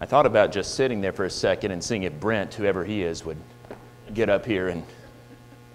I 0.00 0.06
thought 0.06 0.26
about 0.26 0.52
just 0.52 0.74
sitting 0.74 1.00
there 1.00 1.12
for 1.12 1.24
a 1.24 1.30
second 1.30 1.72
and 1.72 1.82
seeing 1.82 2.04
if 2.04 2.12
Brent, 2.20 2.54
whoever 2.54 2.84
he 2.84 3.02
is, 3.02 3.24
would 3.24 3.38
get 4.14 4.28
up 4.28 4.46
here 4.46 4.68
and 4.68 4.84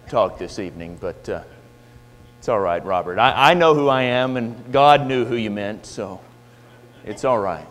talk 0.07 0.37
this 0.37 0.59
evening, 0.59 0.97
but 1.01 1.27
uh, 1.27 1.43
it's 2.39 2.47
all 2.47 2.59
right, 2.59 2.83
Robert. 2.85 3.19
I, 3.19 3.51
I 3.51 3.53
know 3.53 3.73
who 3.73 3.89
I 3.89 4.03
am, 4.03 4.37
and 4.37 4.71
God 4.71 5.07
knew 5.07 5.25
who 5.25 5.35
you 5.35 5.51
meant, 5.51 5.85
so 5.85 6.21
it's 7.03 7.25
all 7.25 7.39
right. 7.39 7.67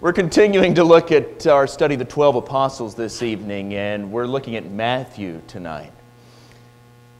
We're 0.00 0.12
continuing 0.12 0.74
to 0.74 0.84
look 0.84 1.10
at 1.10 1.46
our 1.46 1.66
study 1.66 1.94
of 1.94 1.98
the 1.98 2.04
12 2.04 2.36
apostles 2.36 2.94
this 2.94 3.22
evening, 3.22 3.74
and 3.74 4.12
we're 4.12 4.26
looking 4.26 4.56
at 4.56 4.70
Matthew 4.70 5.40
tonight. 5.46 5.92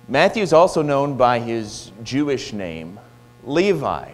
Matthew 0.08 0.42
is 0.42 0.52
also 0.52 0.82
known 0.82 1.16
by 1.16 1.40
his 1.40 1.90
Jewish 2.02 2.52
name, 2.52 3.00
Levi. 3.44 4.12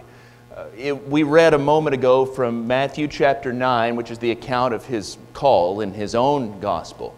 Uh, 0.55 0.67
it, 0.77 1.09
we 1.09 1.25
read 1.25 1.53
a 1.53 1.59
moment 1.59 1.95
ago 1.95 2.25
from 2.25 2.65
Matthew 2.65 3.09
chapter 3.09 3.53
9, 3.53 3.97
which 3.97 4.13
is 4.13 4.19
the 4.19 4.31
account 4.31 4.73
of 4.73 4.85
his 4.85 5.19
call 5.33 5.81
in 5.81 5.93
his 5.93 6.15
own 6.15 6.61
gospel. 6.61 7.17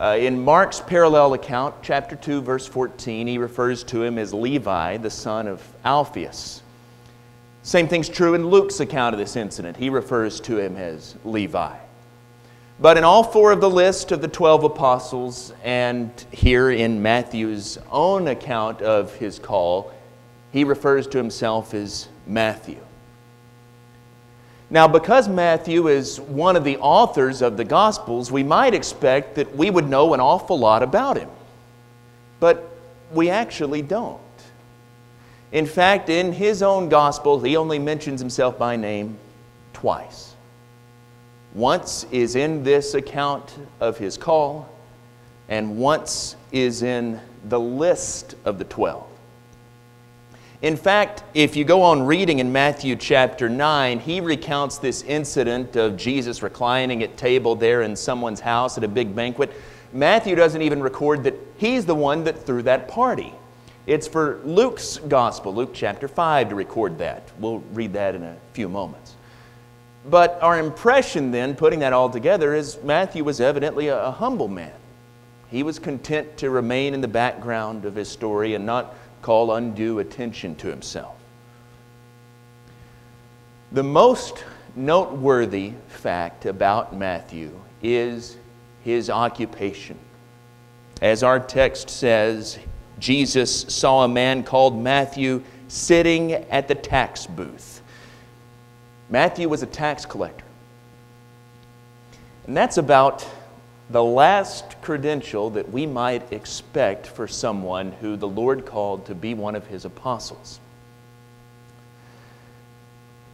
Uh, 0.00 0.16
in 0.16 0.44
Mark's 0.44 0.78
parallel 0.78 1.34
account, 1.34 1.74
chapter 1.82 2.14
2, 2.14 2.40
verse 2.40 2.68
14, 2.68 3.26
he 3.26 3.36
refers 3.36 3.82
to 3.82 4.04
him 4.04 4.16
as 4.16 4.32
Levi, 4.32 4.96
the 4.98 5.10
son 5.10 5.48
of 5.48 5.60
Alphaeus. 5.84 6.62
Same 7.64 7.88
thing's 7.88 8.08
true 8.08 8.34
in 8.34 8.46
Luke's 8.46 8.78
account 8.78 9.12
of 9.12 9.18
this 9.18 9.34
incident. 9.34 9.76
He 9.76 9.90
refers 9.90 10.38
to 10.42 10.58
him 10.58 10.76
as 10.76 11.16
Levi. 11.24 11.74
But 12.78 12.96
in 12.96 13.02
all 13.02 13.24
four 13.24 13.50
of 13.50 13.60
the 13.60 13.68
list 13.68 14.12
of 14.12 14.20
the 14.20 14.28
12 14.28 14.62
apostles, 14.62 15.52
and 15.64 16.12
here 16.30 16.70
in 16.70 17.02
Matthew's 17.02 17.76
own 17.90 18.28
account 18.28 18.82
of 18.82 19.12
his 19.16 19.40
call, 19.40 19.92
he 20.52 20.64
refers 20.64 21.06
to 21.08 21.18
himself 21.18 21.74
as 21.74 22.08
Matthew. 22.26 22.78
Now, 24.70 24.86
because 24.86 25.28
Matthew 25.28 25.88
is 25.88 26.20
one 26.20 26.54
of 26.54 26.64
the 26.64 26.76
authors 26.78 27.40
of 27.40 27.56
the 27.56 27.64
Gospels, 27.64 28.30
we 28.30 28.42
might 28.42 28.74
expect 28.74 29.34
that 29.36 29.56
we 29.56 29.70
would 29.70 29.88
know 29.88 30.12
an 30.12 30.20
awful 30.20 30.58
lot 30.58 30.82
about 30.82 31.16
him. 31.16 31.30
But 32.38 32.70
we 33.12 33.30
actually 33.30 33.80
don't. 33.80 34.20
In 35.52 35.64
fact, 35.64 36.10
in 36.10 36.32
his 36.32 36.62
own 36.62 36.90
Gospel, 36.90 37.40
he 37.40 37.56
only 37.56 37.78
mentions 37.78 38.20
himself 38.20 38.58
by 38.58 38.76
name 38.76 39.16
twice. 39.72 40.34
Once 41.54 42.04
is 42.12 42.36
in 42.36 42.62
this 42.62 42.92
account 42.92 43.54
of 43.80 43.96
his 43.96 44.18
call, 44.18 44.68
and 45.48 45.78
once 45.78 46.36
is 46.52 46.82
in 46.82 47.18
the 47.48 47.58
list 47.58 48.34
of 48.44 48.58
the 48.58 48.64
twelve. 48.64 49.08
In 50.60 50.76
fact, 50.76 51.22
if 51.34 51.54
you 51.54 51.64
go 51.64 51.82
on 51.82 52.02
reading 52.02 52.40
in 52.40 52.50
Matthew 52.50 52.96
chapter 52.96 53.48
9, 53.48 54.00
he 54.00 54.20
recounts 54.20 54.78
this 54.78 55.02
incident 55.02 55.76
of 55.76 55.96
Jesus 55.96 56.42
reclining 56.42 57.04
at 57.04 57.16
table 57.16 57.54
there 57.54 57.82
in 57.82 57.94
someone's 57.94 58.40
house 58.40 58.76
at 58.76 58.82
a 58.82 58.88
big 58.88 59.14
banquet. 59.14 59.52
Matthew 59.92 60.34
doesn't 60.34 60.60
even 60.60 60.82
record 60.82 61.22
that 61.22 61.34
he's 61.58 61.86
the 61.86 61.94
one 61.94 62.24
that 62.24 62.44
threw 62.44 62.62
that 62.62 62.88
party. 62.88 63.32
It's 63.86 64.08
for 64.08 64.40
Luke's 64.44 64.98
gospel, 64.98 65.54
Luke 65.54 65.70
chapter 65.72 66.08
5, 66.08 66.48
to 66.48 66.56
record 66.56 66.98
that. 66.98 67.30
We'll 67.38 67.60
read 67.72 67.92
that 67.92 68.16
in 68.16 68.24
a 68.24 68.36
few 68.52 68.68
moments. 68.68 69.14
But 70.10 70.42
our 70.42 70.58
impression 70.58 71.30
then, 71.30 71.54
putting 71.54 71.78
that 71.80 71.92
all 71.92 72.10
together, 72.10 72.52
is 72.56 72.78
Matthew 72.82 73.22
was 73.22 73.40
evidently 73.40 73.88
a, 73.88 74.10
humble 74.10 74.48
man. 74.48 74.72
He 75.52 75.62
was 75.62 75.78
content 75.78 76.36
to 76.38 76.50
remain 76.50 76.94
in 76.94 77.00
the 77.00 77.08
background 77.08 77.84
of 77.84 77.94
his 77.94 78.08
story 78.08 78.54
and 78.54 78.66
not 78.66 78.94
call 79.22 79.54
undue 79.54 79.98
attention 79.98 80.54
to 80.56 80.68
himself. 80.68 81.16
The 83.72 83.82
most 83.82 84.44
noteworthy 84.74 85.72
fact 85.88 86.46
about 86.46 86.96
Matthew 86.96 87.58
is 87.82 88.36
his 88.82 89.10
occupation. 89.10 89.98
As 91.02 91.22
our 91.22 91.38
text 91.38 91.90
says, 91.90 92.58
Jesus 92.98 93.62
saw 93.68 94.04
a 94.04 94.08
man 94.08 94.42
called 94.42 94.80
Matthew 94.80 95.42
sitting 95.68 96.32
at 96.32 96.66
the 96.66 96.74
tax 96.74 97.26
booth. 97.26 97.82
Matthew 99.10 99.48
was 99.48 99.62
a 99.62 99.66
tax 99.66 100.04
collector. 100.04 100.44
And 102.46 102.56
that's 102.56 102.78
about 102.78 103.26
the 103.90 104.02
last 104.02 104.77
credential 104.88 105.50
that 105.50 105.70
we 105.70 105.84
might 105.84 106.32
expect 106.32 107.06
for 107.06 107.28
someone 107.28 107.92
who 108.00 108.16
the 108.16 108.26
Lord 108.26 108.64
called 108.64 109.04
to 109.04 109.14
be 109.14 109.34
one 109.34 109.54
of 109.54 109.66
his 109.66 109.84
apostles. 109.84 110.60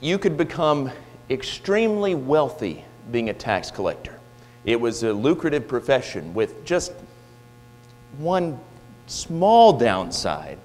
You 0.01 0.19
could 0.19 0.37
become 0.37 0.91
extremely 1.31 2.17
wealthy 2.17 2.85
being 3.13 3.29
a 3.29 3.33
tax 3.33 3.71
collector. 3.71 4.19
It 4.65 4.81
was 4.81 5.05
a 5.05 5.13
lucrative 5.13 5.69
profession 5.69 6.35
with 6.35 6.65
just 6.65 6.93
one 8.19 8.59
small 9.07 9.75
downside. 9.75 10.59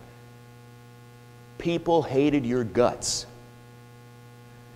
People 1.59 2.01
hated 2.01 2.47
your 2.47 2.63
guts. 2.63 3.27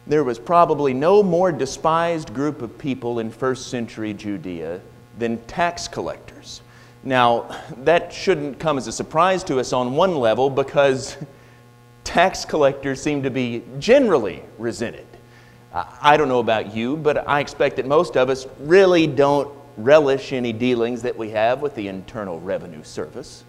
There 0.05 0.23
was 0.23 0.37
probably 0.37 0.93
no 0.93 1.23
more 1.23 1.51
despised 1.51 2.35
group 2.35 2.61
of 2.61 2.77
people 2.77 3.17
in 3.17 3.31
first 3.31 3.71
century 3.71 4.13
Judea 4.13 4.79
than 5.17 5.37
tax 5.45 5.87
collectors. 5.87 6.61
Now, 7.03 7.55
that 7.79 8.13
shouldn't 8.13 8.59
come 8.59 8.77
as 8.77 8.87
a 8.87 8.91
surprise 8.91 9.43
to 9.45 9.59
us 9.59 9.73
on 9.73 9.95
one 9.95 10.15
level 10.15 10.49
because 10.49 11.17
tax 12.03 12.45
collectors 12.45 13.01
seem 13.01 13.23
to 13.23 13.29
be 13.29 13.63
generally 13.79 14.41
resented. 14.57 15.05
I 15.73 16.17
don't 16.17 16.27
know 16.27 16.39
about 16.39 16.75
you, 16.75 16.95
but 16.97 17.27
I 17.27 17.39
expect 17.39 17.77
that 17.77 17.87
most 17.87 18.15
of 18.15 18.29
us 18.29 18.45
really 18.59 19.07
don't 19.07 19.51
relish 19.75 20.31
any 20.31 20.53
dealings 20.53 21.01
that 21.01 21.17
we 21.17 21.31
have 21.31 21.61
with 21.61 21.73
the 21.73 21.87
Internal 21.87 22.39
Revenue 22.39 22.83
Service. 22.83 23.43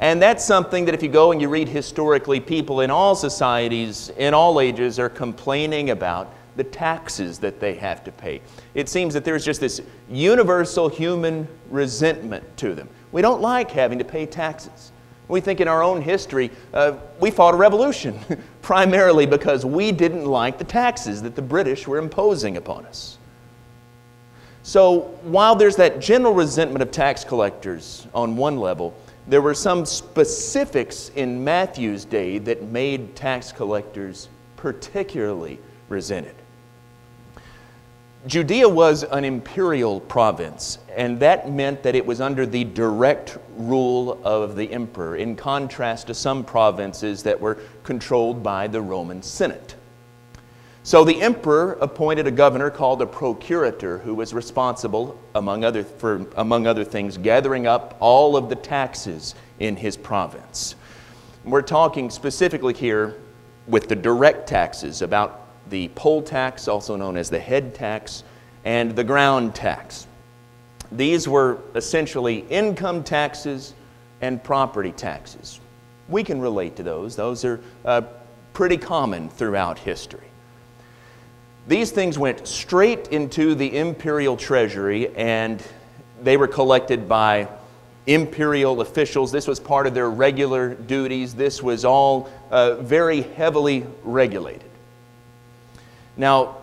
And 0.00 0.20
that's 0.20 0.44
something 0.44 0.84
that 0.86 0.94
if 0.94 1.02
you 1.02 1.08
go 1.08 1.30
and 1.30 1.40
you 1.40 1.48
read 1.48 1.68
historically, 1.68 2.40
people 2.40 2.80
in 2.80 2.90
all 2.90 3.14
societies, 3.14 4.10
in 4.16 4.34
all 4.34 4.60
ages, 4.60 4.98
are 4.98 5.08
complaining 5.08 5.90
about 5.90 6.34
the 6.56 6.64
taxes 6.64 7.38
that 7.38 7.60
they 7.60 7.74
have 7.74 8.04
to 8.04 8.12
pay. 8.12 8.40
It 8.74 8.88
seems 8.88 9.14
that 9.14 9.24
there's 9.24 9.44
just 9.44 9.60
this 9.60 9.80
universal 10.10 10.88
human 10.88 11.48
resentment 11.70 12.44
to 12.58 12.74
them. 12.74 12.88
We 13.10 13.22
don't 13.22 13.40
like 13.40 13.70
having 13.70 13.98
to 13.98 14.04
pay 14.04 14.26
taxes. 14.26 14.92
We 15.28 15.40
think 15.40 15.60
in 15.60 15.68
our 15.68 15.82
own 15.82 16.02
history, 16.02 16.50
uh, 16.74 16.94
we 17.20 17.30
fought 17.30 17.54
a 17.54 17.56
revolution 17.56 18.18
primarily 18.62 19.24
because 19.24 19.64
we 19.64 19.92
didn't 19.92 20.26
like 20.26 20.58
the 20.58 20.64
taxes 20.64 21.22
that 21.22 21.36
the 21.36 21.42
British 21.42 21.86
were 21.86 21.98
imposing 21.98 22.56
upon 22.56 22.84
us. 22.86 23.18
So 24.62 25.00
while 25.22 25.56
there's 25.56 25.76
that 25.76 26.00
general 26.00 26.34
resentment 26.34 26.82
of 26.82 26.90
tax 26.90 27.24
collectors 27.24 28.06
on 28.14 28.36
one 28.36 28.58
level, 28.58 28.94
there 29.26 29.40
were 29.42 29.54
some 29.54 29.86
specifics 29.86 31.10
in 31.10 31.42
Matthew's 31.42 32.04
day 32.04 32.38
that 32.38 32.64
made 32.64 33.16
tax 33.16 33.52
collectors 33.52 34.28
particularly 34.56 35.58
resented. 35.88 36.34
Judea 38.24 38.68
was 38.68 39.02
an 39.02 39.24
imperial 39.24 39.98
province, 39.98 40.78
and 40.94 41.18
that 41.18 41.50
meant 41.50 41.82
that 41.82 41.96
it 41.96 42.06
was 42.06 42.20
under 42.20 42.46
the 42.46 42.62
direct 42.62 43.36
rule 43.56 44.20
of 44.22 44.54
the 44.54 44.72
emperor, 44.72 45.16
in 45.16 45.34
contrast 45.34 46.06
to 46.06 46.14
some 46.14 46.44
provinces 46.44 47.24
that 47.24 47.40
were 47.40 47.58
controlled 47.82 48.40
by 48.40 48.68
the 48.68 48.80
Roman 48.80 49.22
Senate. 49.22 49.74
So 50.84 51.02
the 51.02 51.20
emperor 51.20 51.72
appointed 51.80 52.28
a 52.28 52.30
governor 52.30 52.70
called 52.70 53.02
a 53.02 53.06
procurator 53.06 53.98
who 53.98 54.14
was 54.14 54.32
responsible, 54.32 55.18
among 55.34 55.64
other, 55.64 55.82
for, 55.82 56.24
among 56.36 56.68
other 56.68 56.84
things, 56.84 57.18
gathering 57.18 57.66
up 57.66 57.96
all 57.98 58.36
of 58.36 58.48
the 58.48 58.54
taxes 58.54 59.34
in 59.58 59.74
his 59.74 59.96
province. 59.96 60.76
We're 61.44 61.62
talking 61.62 62.08
specifically 62.08 62.74
here 62.74 63.16
with 63.66 63.88
the 63.88 63.96
direct 63.96 64.48
taxes, 64.48 65.02
about 65.02 65.41
the 65.70 65.88
poll 65.94 66.22
tax, 66.22 66.68
also 66.68 66.96
known 66.96 67.16
as 67.16 67.30
the 67.30 67.38
head 67.38 67.74
tax, 67.74 68.24
and 68.64 68.94
the 68.94 69.04
ground 69.04 69.54
tax. 69.54 70.06
These 70.90 71.26
were 71.26 71.58
essentially 71.74 72.44
income 72.50 73.02
taxes 73.02 73.74
and 74.20 74.42
property 74.42 74.92
taxes. 74.92 75.60
We 76.08 76.22
can 76.22 76.40
relate 76.40 76.76
to 76.76 76.82
those, 76.82 77.16
those 77.16 77.44
are 77.44 77.60
uh, 77.84 78.02
pretty 78.52 78.76
common 78.76 79.28
throughout 79.30 79.78
history. 79.78 80.20
These 81.68 81.92
things 81.92 82.18
went 82.18 82.46
straight 82.46 83.08
into 83.08 83.54
the 83.54 83.76
imperial 83.76 84.36
treasury 84.36 85.14
and 85.16 85.62
they 86.22 86.36
were 86.36 86.48
collected 86.48 87.08
by 87.08 87.48
imperial 88.06 88.80
officials. 88.80 89.30
This 89.30 89.46
was 89.46 89.60
part 89.60 89.86
of 89.86 89.94
their 89.94 90.10
regular 90.10 90.74
duties. 90.74 91.34
This 91.34 91.62
was 91.62 91.84
all 91.84 92.28
uh, 92.50 92.74
very 92.76 93.22
heavily 93.22 93.86
regulated. 94.02 94.71
Now, 96.22 96.58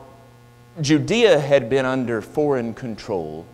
Judea 0.80 1.38
had 1.38 1.70
been 1.70 1.86
under 1.86 2.22
foreign 2.22 2.74
control 2.74 3.46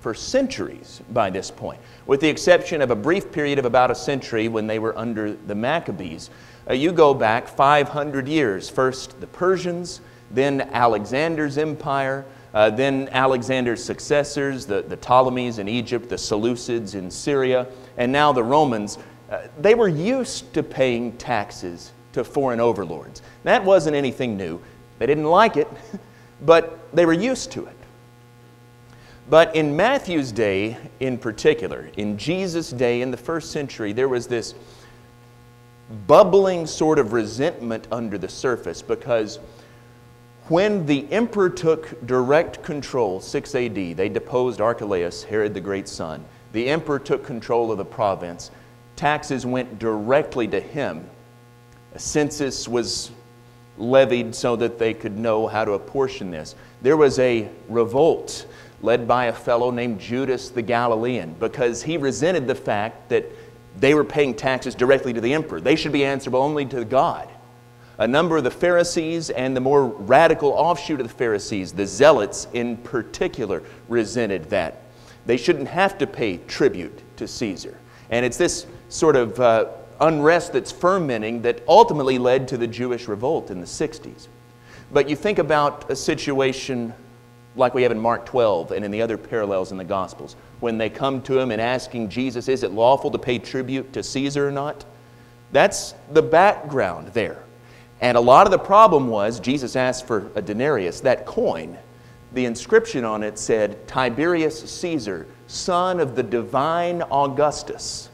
for 0.00 0.12
centuries 0.12 1.00
by 1.12 1.30
this 1.30 1.52
point, 1.52 1.80
with 2.04 2.20
the 2.20 2.28
exception 2.28 2.82
of 2.82 2.90
a 2.90 2.96
brief 2.96 3.30
period 3.30 3.60
of 3.60 3.64
about 3.64 3.88
a 3.88 3.94
century 3.94 4.48
when 4.48 4.66
they 4.66 4.80
were 4.80 4.98
under 4.98 5.34
the 5.34 5.54
Maccabees. 5.54 6.30
Uh, 6.68 6.72
you 6.72 6.90
go 6.90 7.14
back 7.14 7.46
500 7.46 8.26
years, 8.26 8.68
first 8.68 9.20
the 9.20 9.28
Persians, 9.28 10.00
then 10.32 10.62
Alexander's 10.72 11.58
empire, 11.58 12.24
uh, 12.54 12.68
then 12.68 13.08
Alexander's 13.12 13.84
successors, 13.84 14.66
the, 14.66 14.82
the 14.82 14.96
Ptolemies 14.96 15.60
in 15.60 15.68
Egypt, 15.68 16.08
the 16.08 16.16
Seleucids 16.16 16.96
in 16.96 17.08
Syria, 17.08 17.68
and 17.98 18.10
now 18.10 18.32
the 18.32 18.42
Romans. 18.42 18.98
Uh, 19.30 19.42
they 19.60 19.76
were 19.76 19.86
used 19.86 20.52
to 20.54 20.64
paying 20.64 21.16
taxes 21.18 21.92
to 22.14 22.24
foreign 22.24 22.58
overlords. 22.58 23.22
That 23.44 23.64
wasn't 23.64 23.94
anything 23.94 24.36
new. 24.36 24.60
They 25.02 25.06
didn't 25.06 25.24
like 25.24 25.56
it, 25.56 25.66
but 26.42 26.78
they 26.94 27.04
were 27.04 27.12
used 27.12 27.50
to 27.52 27.66
it. 27.66 27.76
But 29.28 29.56
in 29.56 29.74
Matthew's 29.74 30.30
day 30.30 30.76
in 31.00 31.18
particular, 31.18 31.90
in 31.96 32.16
Jesus' 32.16 32.70
day 32.70 33.02
in 33.02 33.10
the 33.10 33.16
first 33.16 33.50
century, 33.50 33.92
there 33.92 34.08
was 34.08 34.28
this 34.28 34.54
bubbling 36.06 36.68
sort 36.68 37.00
of 37.00 37.12
resentment 37.12 37.88
under 37.90 38.16
the 38.16 38.28
surface 38.28 38.80
because 38.80 39.40
when 40.46 40.86
the 40.86 41.10
emperor 41.10 41.50
took 41.50 42.06
direct 42.06 42.62
control, 42.62 43.18
6 43.18 43.54
AD, 43.56 43.74
they 43.74 44.08
deposed 44.08 44.60
Archelaus, 44.60 45.24
Herod 45.24 45.52
the 45.52 45.60
Great's 45.60 45.90
son. 45.90 46.24
The 46.52 46.68
emperor 46.68 47.00
took 47.00 47.26
control 47.26 47.72
of 47.72 47.78
the 47.78 47.84
province. 47.84 48.52
Taxes 48.94 49.44
went 49.44 49.80
directly 49.80 50.46
to 50.46 50.60
him. 50.60 51.04
A 51.92 51.98
census 51.98 52.68
was 52.68 53.10
levied 53.78 54.34
so 54.34 54.56
that 54.56 54.78
they 54.78 54.94
could 54.94 55.18
know 55.18 55.46
how 55.46 55.64
to 55.64 55.72
apportion 55.72 56.30
this. 56.30 56.54
There 56.82 56.96
was 56.96 57.18
a 57.18 57.48
revolt 57.68 58.46
led 58.82 59.06
by 59.06 59.26
a 59.26 59.32
fellow 59.32 59.70
named 59.70 60.00
Judas 60.00 60.50
the 60.50 60.62
Galilean 60.62 61.34
because 61.38 61.82
he 61.82 61.96
resented 61.96 62.46
the 62.46 62.54
fact 62.54 63.08
that 63.08 63.24
they 63.78 63.94
were 63.94 64.04
paying 64.04 64.34
taxes 64.34 64.74
directly 64.74 65.12
to 65.12 65.20
the 65.20 65.32
emperor. 65.32 65.60
They 65.60 65.76
should 65.76 65.92
be 65.92 66.04
answerable 66.04 66.42
only 66.42 66.66
to 66.66 66.84
God. 66.84 67.28
A 67.98 68.06
number 68.06 68.36
of 68.36 68.44
the 68.44 68.50
Pharisees 68.50 69.30
and 69.30 69.56
the 69.56 69.60
more 69.60 69.86
radical 69.86 70.50
offshoot 70.50 71.00
of 71.00 71.06
the 71.06 71.14
Pharisees, 71.14 71.72
the 71.72 71.86
Zealots 71.86 72.48
in 72.52 72.76
particular, 72.78 73.62
resented 73.88 74.50
that. 74.50 74.82
They 75.24 75.36
shouldn't 75.36 75.68
have 75.68 75.98
to 75.98 76.06
pay 76.06 76.38
tribute 76.48 77.02
to 77.16 77.28
Caesar. 77.28 77.78
And 78.10 78.26
it's 78.26 78.36
this 78.36 78.66
sort 78.88 79.14
of 79.14 79.38
uh, 79.38 79.66
unrest 80.02 80.52
that's 80.52 80.70
fermenting 80.70 81.42
that 81.42 81.62
ultimately 81.66 82.18
led 82.18 82.46
to 82.48 82.58
the 82.58 82.66
Jewish 82.66 83.08
revolt 83.08 83.50
in 83.50 83.60
the 83.60 83.66
60s. 83.66 84.28
But 84.92 85.08
you 85.08 85.16
think 85.16 85.38
about 85.38 85.90
a 85.90 85.96
situation 85.96 86.92
like 87.56 87.74
we 87.74 87.82
have 87.82 87.92
in 87.92 87.98
Mark 87.98 88.26
12 88.26 88.72
and 88.72 88.84
in 88.84 88.90
the 88.90 89.02
other 89.02 89.16
parallels 89.16 89.72
in 89.72 89.78
the 89.78 89.84
Gospels, 89.84 90.36
when 90.60 90.78
they 90.78 90.88
come 90.88 91.22
to 91.22 91.38
him 91.38 91.50
and 91.50 91.60
asking 91.60 92.08
Jesus, 92.08 92.48
is 92.48 92.62
it 92.62 92.72
lawful 92.72 93.10
to 93.10 93.18
pay 93.18 93.38
tribute 93.38 93.92
to 93.92 94.02
Caesar 94.02 94.48
or 94.48 94.52
not? 94.52 94.84
That's 95.52 95.94
the 96.12 96.22
background 96.22 97.08
there. 97.08 97.42
And 98.00 98.16
a 98.16 98.20
lot 98.20 98.46
of 98.46 98.50
the 98.50 98.58
problem 98.58 99.08
was 99.08 99.38
Jesus 99.38 99.76
asked 99.76 100.06
for 100.06 100.30
a 100.34 100.42
denarius, 100.42 101.00
that 101.00 101.26
coin. 101.26 101.78
The 102.32 102.46
inscription 102.46 103.04
on 103.04 103.22
it 103.22 103.38
said, 103.38 103.86
Tiberius 103.86 104.58
Caesar, 104.70 105.26
son 105.46 106.00
of 106.00 106.16
the 106.16 106.22
divine 106.22 107.02
Augustus. 107.02 108.08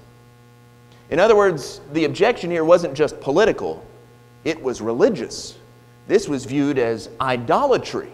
In 1.11 1.19
other 1.19 1.37
words, 1.37 1.81
the 1.93 2.05
objection 2.05 2.51
here 2.51 2.65
wasn't 2.65 2.95
just 2.95 3.21
political, 3.21 3.85
it 4.45 4.63
was 4.63 4.81
religious. 4.81 5.57
This 6.07 6.29
was 6.29 6.45
viewed 6.45 6.79
as 6.79 7.11
idolatry. 7.21 8.11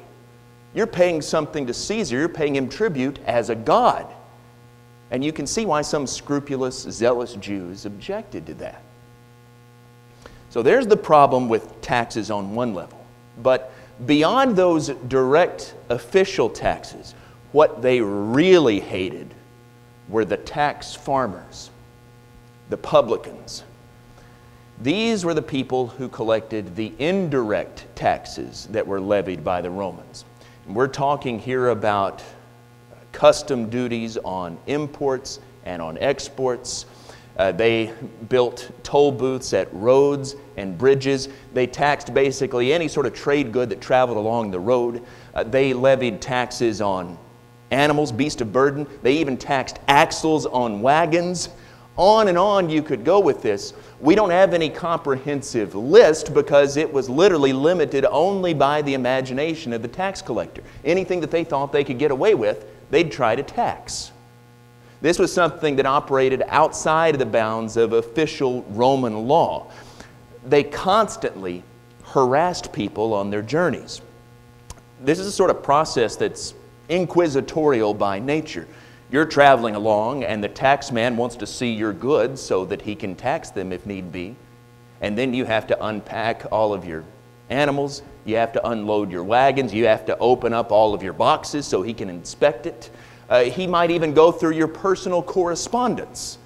You're 0.75 0.87
paying 0.87 1.23
something 1.23 1.67
to 1.67 1.75
Caesar, 1.75 2.19
you're 2.19 2.29
paying 2.29 2.57
him 2.57 2.69
tribute 2.69 3.19
as 3.27 3.51
a 3.51 3.55
god. 3.55 4.07
And 5.11 5.25
you 5.25 5.33
can 5.33 5.47
see 5.47 5.65
why 5.65 5.83
some 5.83 6.07
scrupulous, 6.07 6.83
zealous 6.83 7.35
Jews 7.35 7.87
objected 7.87 8.47
to 8.47 8.55
that. 8.55 8.83
So 10.51 10.63
there's 10.63 10.87
the 10.87 10.97
problem 10.97 11.49
with 11.49 11.81
taxes 11.81 12.31
on 12.31 12.55
one 12.55 12.75
level. 12.75 13.05
But 13.43 13.73
beyond 14.07 14.57
those 14.57 14.89
direct 15.09 15.75
official 15.89 16.49
taxes, 16.49 17.15
what 17.53 17.83
they 17.83 18.01
really 18.01 18.81
hated 18.81 19.33
were 20.09 20.25
the 20.25 20.37
tax 20.37 20.95
farmers, 20.95 21.71
the 22.71 22.77
publicans. 22.77 23.65
These 24.81 25.25
were 25.25 25.35
the 25.35 25.43
people 25.43 25.87
who 25.87 26.09
collected 26.09 26.75
the 26.75 26.93
indirect 26.99 27.87
taxes 27.95 28.67
that 28.73 28.87
were 28.87 29.01
levied 29.01 29.45
by 29.45 29.61
the 29.61 29.71
Romans. 29.71 30.25
We're 30.67 30.89
talking 30.89 31.39
here 31.39 31.69
about 31.69 32.23
custom 33.13 33.71
duties 33.71 34.17
on 34.19 34.59
imports 34.67 35.41
and 35.65 35.81
on 35.81 35.97
exports. 35.99 36.87
Uh, 37.37 37.53
they 37.53 37.93
built 38.29 38.71
toll 38.83 39.11
booths 39.13 39.53
at 39.53 39.73
roads 39.73 40.37
and 40.57 40.77
bridges. 40.79 41.29
They 41.53 41.67
taxed 41.67 42.15
basically 42.15 42.73
any 42.73 42.89
sort 42.89 43.07
of 43.07 43.15
trade 43.15 43.53
good 43.53 43.71
that 43.71 43.81
traveled 43.81 44.19
along 44.19 44.51
the 44.51 44.61
road. 44.61 45.03
Uh, 45.35 45.45
they 45.45 45.73
levied 45.73 46.21
taxes 46.21 46.81
on 46.81 47.19
animals, 47.71 48.13
beasts 48.13 48.41
of 48.41 48.53
burden. 48.53 48.87
They 49.03 49.15
even 49.15 49.37
taxed 49.37 49.79
axles 49.89 50.47
on 50.47 50.81
wagons. 50.81 51.49
On 51.97 52.27
and 52.27 52.37
on 52.37 52.69
you 52.69 52.83
could 52.83 53.05
go 53.05 53.21
with 53.21 53.41
this. 53.41 53.73
We 54.01 54.15
don't 54.15 54.31
have 54.31 54.53
any 54.53 54.69
comprehensive 54.69 55.75
list 55.75 56.35
because 56.35 56.77
it 56.77 56.93
was 56.93 57.09
literally 57.09 57.53
limited 57.53 58.05
only 58.05 58.53
by 58.53 58.83
the 58.83 58.95
imagination 58.95 59.73
of 59.73 59.83
the 59.83 59.89
tax 59.89 60.21
collector. 60.21 60.63
Anything 60.85 61.21
that 61.21 61.31
they 61.31 61.45
thought 61.45 61.73
they 61.73 61.85
could 61.85 61.99
get 61.99 62.11
away 62.11 62.35
with, 62.35 62.67
they'd 62.91 63.13
try 63.13 63.37
to 63.37 63.43
tax. 63.43 64.11
This 65.01 65.19
was 65.19 65.33
something 65.33 65.77
that 65.77 65.87
operated 65.87 66.43
outside 66.49 67.15
of 67.15 67.19
the 67.19 67.27
bounds 67.27 67.77
of 67.77 67.93
official 67.93 68.63
Roman 68.71 69.29
law. 69.29 69.71
They 70.47 70.65
constantly 70.65 71.63
harassed 72.05 72.73
people 72.73 73.13
on 73.13 73.31
their 73.31 73.43
journeys. 73.43 74.01
This 75.01 75.19
is 75.19 75.27
a 75.27 75.33
sort 75.33 75.51
of 75.51 75.63
process 75.63 76.17
that's 76.17 76.55
inquisitorial 76.89 77.95
by 77.95 78.19
nature. 78.19 78.67
You're 79.15 79.25
traveling 79.25 79.77
along, 79.77 80.25
and 80.25 80.43
the 80.43 80.49
tax 80.49 80.91
man 80.91 81.17
wants 81.17 81.37
to 81.37 81.47
see 81.47 81.73
your 81.73 81.93
goods 81.93 82.43
so 82.43 82.65
that 82.65 82.83
he 82.83 82.97
can 82.97 83.15
tax 83.15 83.51
them 83.51 83.71
if 83.73 83.87
need 83.87 84.11
be. 84.11 84.35
And 85.03 85.17
then 85.17 85.33
you 85.33 85.45
have 85.45 85.69
to 85.69 85.85
unpack 85.87 86.47
all 86.51 86.75
of 86.75 86.85
your 86.85 87.05
animals, 87.49 88.03
you 88.25 88.35
have 88.35 88.53
to 88.55 88.69
unload 88.69 89.13
your 89.13 89.23
wagons, 89.23 89.73
you 89.73 89.87
have 89.87 90.05
to 90.07 90.19
open 90.19 90.53
up 90.53 90.73
all 90.73 90.95
of 90.95 91.01
your 91.01 91.13
boxes 91.13 91.65
so 91.65 91.81
he 91.81 91.95
can 91.95 92.11
inspect 92.11 92.67
it. 92.67 92.91
Uh, 93.29 93.45
he 93.45 93.69
might 93.69 93.93
even 93.93 94.15
go 94.15 94.33
through 94.33 94.55
your 94.55 94.67
personal 94.67 95.23
correspondence. 95.23 96.39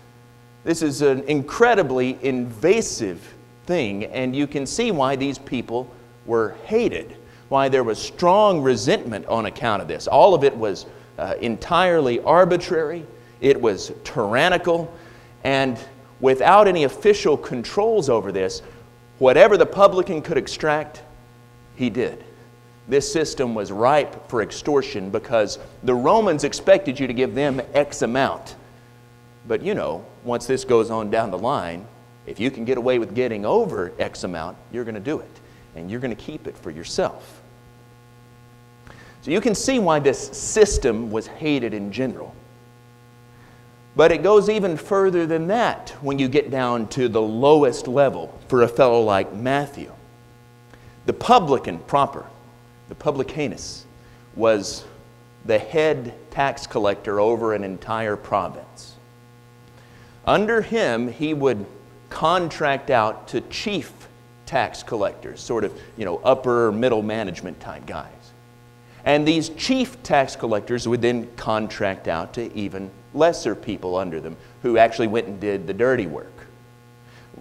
This 0.62 0.82
is 0.82 1.00
an 1.00 1.22
incredibly 1.22 2.18
invasive 2.20 3.34
thing, 3.64 4.04
and 4.04 4.36
you 4.36 4.46
can 4.46 4.66
see 4.66 4.90
why 4.90 5.16
these 5.16 5.38
people 5.38 5.90
were 6.26 6.54
hated, 6.66 7.16
why 7.48 7.70
there 7.70 7.82
was 7.82 7.98
strong 7.98 8.60
resentment 8.60 9.24
on 9.24 9.46
account 9.46 9.80
of 9.80 9.88
this. 9.88 10.06
All 10.06 10.34
of 10.34 10.44
it 10.44 10.54
was 10.54 10.84
uh, 11.18 11.34
entirely 11.40 12.20
arbitrary, 12.20 13.06
it 13.40 13.60
was 13.60 13.92
tyrannical, 14.04 14.92
and 15.44 15.78
without 16.20 16.66
any 16.66 16.84
official 16.84 17.36
controls 17.36 18.08
over 18.08 18.32
this, 18.32 18.62
whatever 19.18 19.56
the 19.56 19.66
publican 19.66 20.22
could 20.22 20.38
extract, 20.38 21.02
he 21.76 21.90
did. 21.90 22.24
This 22.88 23.10
system 23.12 23.54
was 23.54 23.70
ripe 23.70 24.28
for 24.28 24.42
extortion 24.42 25.10
because 25.10 25.58
the 25.82 25.94
Romans 25.94 26.44
expected 26.44 26.98
you 26.98 27.06
to 27.06 27.12
give 27.12 27.34
them 27.34 27.60
X 27.74 28.02
amount. 28.02 28.56
But 29.46 29.62
you 29.62 29.74
know, 29.74 30.04
once 30.24 30.46
this 30.46 30.64
goes 30.64 30.90
on 30.90 31.10
down 31.10 31.30
the 31.30 31.38
line, 31.38 31.86
if 32.26 32.40
you 32.40 32.50
can 32.50 32.64
get 32.64 32.78
away 32.78 32.98
with 32.98 33.14
getting 33.14 33.44
over 33.44 33.92
X 33.98 34.24
amount, 34.24 34.56
you're 34.72 34.84
going 34.84 34.94
to 34.94 35.00
do 35.00 35.20
it. 35.20 35.30
And 35.76 35.90
you're 35.90 36.00
going 36.00 36.14
to 36.14 36.22
keep 36.22 36.46
it 36.46 36.56
for 36.56 36.70
yourself. 36.70 37.37
So 39.22 39.30
you 39.30 39.40
can 39.40 39.54
see 39.54 39.78
why 39.78 39.98
this 39.98 40.18
system 40.18 41.10
was 41.10 41.26
hated 41.26 41.74
in 41.74 41.92
general. 41.92 42.34
But 43.96 44.12
it 44.12 44.22
goes 44.22 44.48
even 44.48 44.76
further 44.76 45.26
than 45.26 45.48
that 45.48 45.90
when 46.02 46.18
you 46.18 46.28
get 46.28 46.50
down 46.50 46.86
to 46.88 47.08
the 47.08 47.20
lowest 47.20 47.88
level 47.88 48.38
for 48.46 48.62
a 48.62 48.68
fellow 48.68 49.00
like 49.00 49.34
Matthew. 49.34 49.92
The 51.06 51.12
publican 51.12 51.78
proper, 51.80 52.26
the 52.88 52.94
publicanus, 52.94 53.84
was 54.36 54.84
the 55.46 55.58
head 55.58 56.14
tax 56.30 56.66
collector 56.66 57.18
over 57.18 57.54
an 57.54 57.64
entire 57.64 58.16
province. 58.16 58.94
Under 60.26 60.60
him, 60.60 61.08
he 61.08 61.34
would 61.34 61.66
contract 62.10 62.90
out 62.90 63.26
to 63.28 63.40
chief 63.42 64.08
tax 64.46 64.82
collectors, 64.82 65.40
sort 65.40 65.64
of, 65.64 65.72
you 65.96 66.04
know, 66.04 66.18
upper 66.18 66.70
middle 66.70 67.02
management 67.02 67.58
type 67.60 67.86
guys. 67.86 68.17
And 69.08 69.26
these 69.26 69.48
chief 69.48 70.02
tax 70.02 70.36
collectors 70.36 70.86
would 70.86 71.00
then 71.00 71.34
contract 71.34 72.08
out 72.08 72.34
to 72.34 72.54
even 72.54 72.90
lesser 73.14 73.54
people 73.54 73.96
under 73.96 74.20
them 74.20 74.36
who 74.60 74.76
actually 74.76 75.06
went 75.06 75.26
and 75.26 75.40
did 75.40 75.66
the 75.66 75.72
dirty 75.72 76.06
work. 76.06 76.30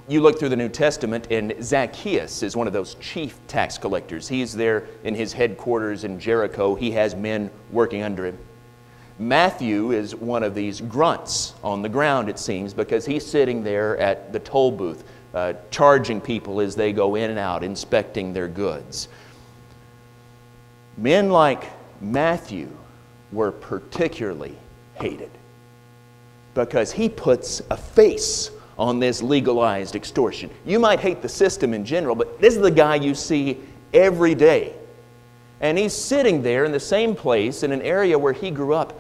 You 0.08 0.22
look 0.22 0.40
through 0.40 0.48
the 0.48 0.56
New 0.56 0.70
Testament, 0.70 1.28
and 1.30 1.54
Zacchaeus 1.62 2.42
is 2.42 2.56
one 2.56 2.68
of 2.68 2.74
those 2.74 2.96
chief 3.02 3.38
tax 3.48 3.78
collectors. 3.78 4.30
He's 4.30 4.54
there 4.54 4.88
in 5.04 5.14
his 5.14 5.34
headquarters 5.34 6.06
in 6.06 6.22
Jericho. 6.22 6.74
He 6.74 6.92
has 6.92 7.16
men 7.16 7.52
working 7.70 8.02
under 8.02 8.26
him. 8.26 8.38
Matthew 9.20 9.92
is 9.92 10.16
one 10.16 10.44
of 10.44 10.56
these 10.56 10.80
grunts 10.80 11.54
on 11.66 11.82
the 11.82 11.90
ground, 11.90 12.30
it 12.30 12.40
seems, 12.40 12.74
because 12.74 13.06
he's 13.06 13.26
sitting 13.26 13.62
there 13.62 13.98
at 13.98 14.32
the 14.32 14.40
toll 14.40 14.72
booth, 14.72 15.04
uh, 15.34 15.52
charging 15.70 16.22
people 16.22 16.62
as 16.62 16.78
they 16.78 16.94
go 16.94 17.16
in 17.16 17.30
and 17.30 17.40
out, 17.40 17.62
inspecting 17.62 18.32
their 18.32 18.48
goods. 18.48 19.10
Men 20.98 21.30
like 21.30 21.63
Matthew 22.01 22.70
were 23.32 23.51
particularly 23.51 24.56
hated 24.96 25.30
because 26.54 26.92
he 26.92 27.08
puts 27.08 27.62
a 27.70 27.77
face 27.77 28.50
on 28.80 29.00
this 29.00 29.22
legalized 29.22 29.96
extortion. 29.96 30.50
You 30.66 30.80
might 30.80 31.00
hate 31.00 31.22
the 31.22 31.30
system 31.30 31.74
in 31.74 31.86
general, 31.86 32.16
but 32.16 32.42
this 32.42 32.56
is 32.56 32.62
the 32.62 32.72
guy 32.72 32.96
you 32.96 33.13
see 33.13 33.60
every 33.94 34.36
day. 34.36 34.74
And 35.62 35.77
he's 35.77 35.94
sitting 35.94 36.42
there 36.42 36.66
in 36.66 36.72
the 36.72 36.80
same 36.80 37.16
place 37.16 37.63
in 37.63 37.72
an 37.72 37.82
area 37.82 38.18
where 38.18 38.34
he 38.34 38.51
grew 38.51 38.74
up. 38.74 39.00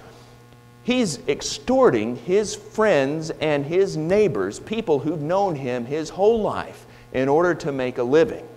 He's 0.83 1.19
extorting 1.27 2.15
his 2.15 2.55
friends 2.55 3.29
and 3.29 3.65
his 3.65 3.97
neighbors, 3.97 4.59
people 4.59 4.99
who've 4.99 5.21
known 5.21 5.55
him 5.55 5.85
his 5.85 6.09
whole 6.09 6.41
life, 6.41 6.85
in 7.13 7.27
order 7.27 7.53
to 7.55 7.71
make 7.71 7.97
a 7.97 8.03
living. 8.03 8.47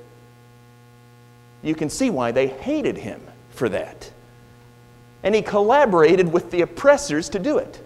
You 1.63 1.75
can 1.75 1.91
see 1.91 2.11
why 2.11 2.33
they 2.33 2.49
hated 2.49 2.97
him 2.97 3.21
for 3.51 3.69
that. 3.69 4.11
And 5.23 5.35
he 5.35 5.43
collaborated 5.43 6.33
with 6.33 6.51
the 6.51 6.63
oppressors 6.63 7.29
to 7.31 7.39
do 7.39 7.59
it. 7.59 7.83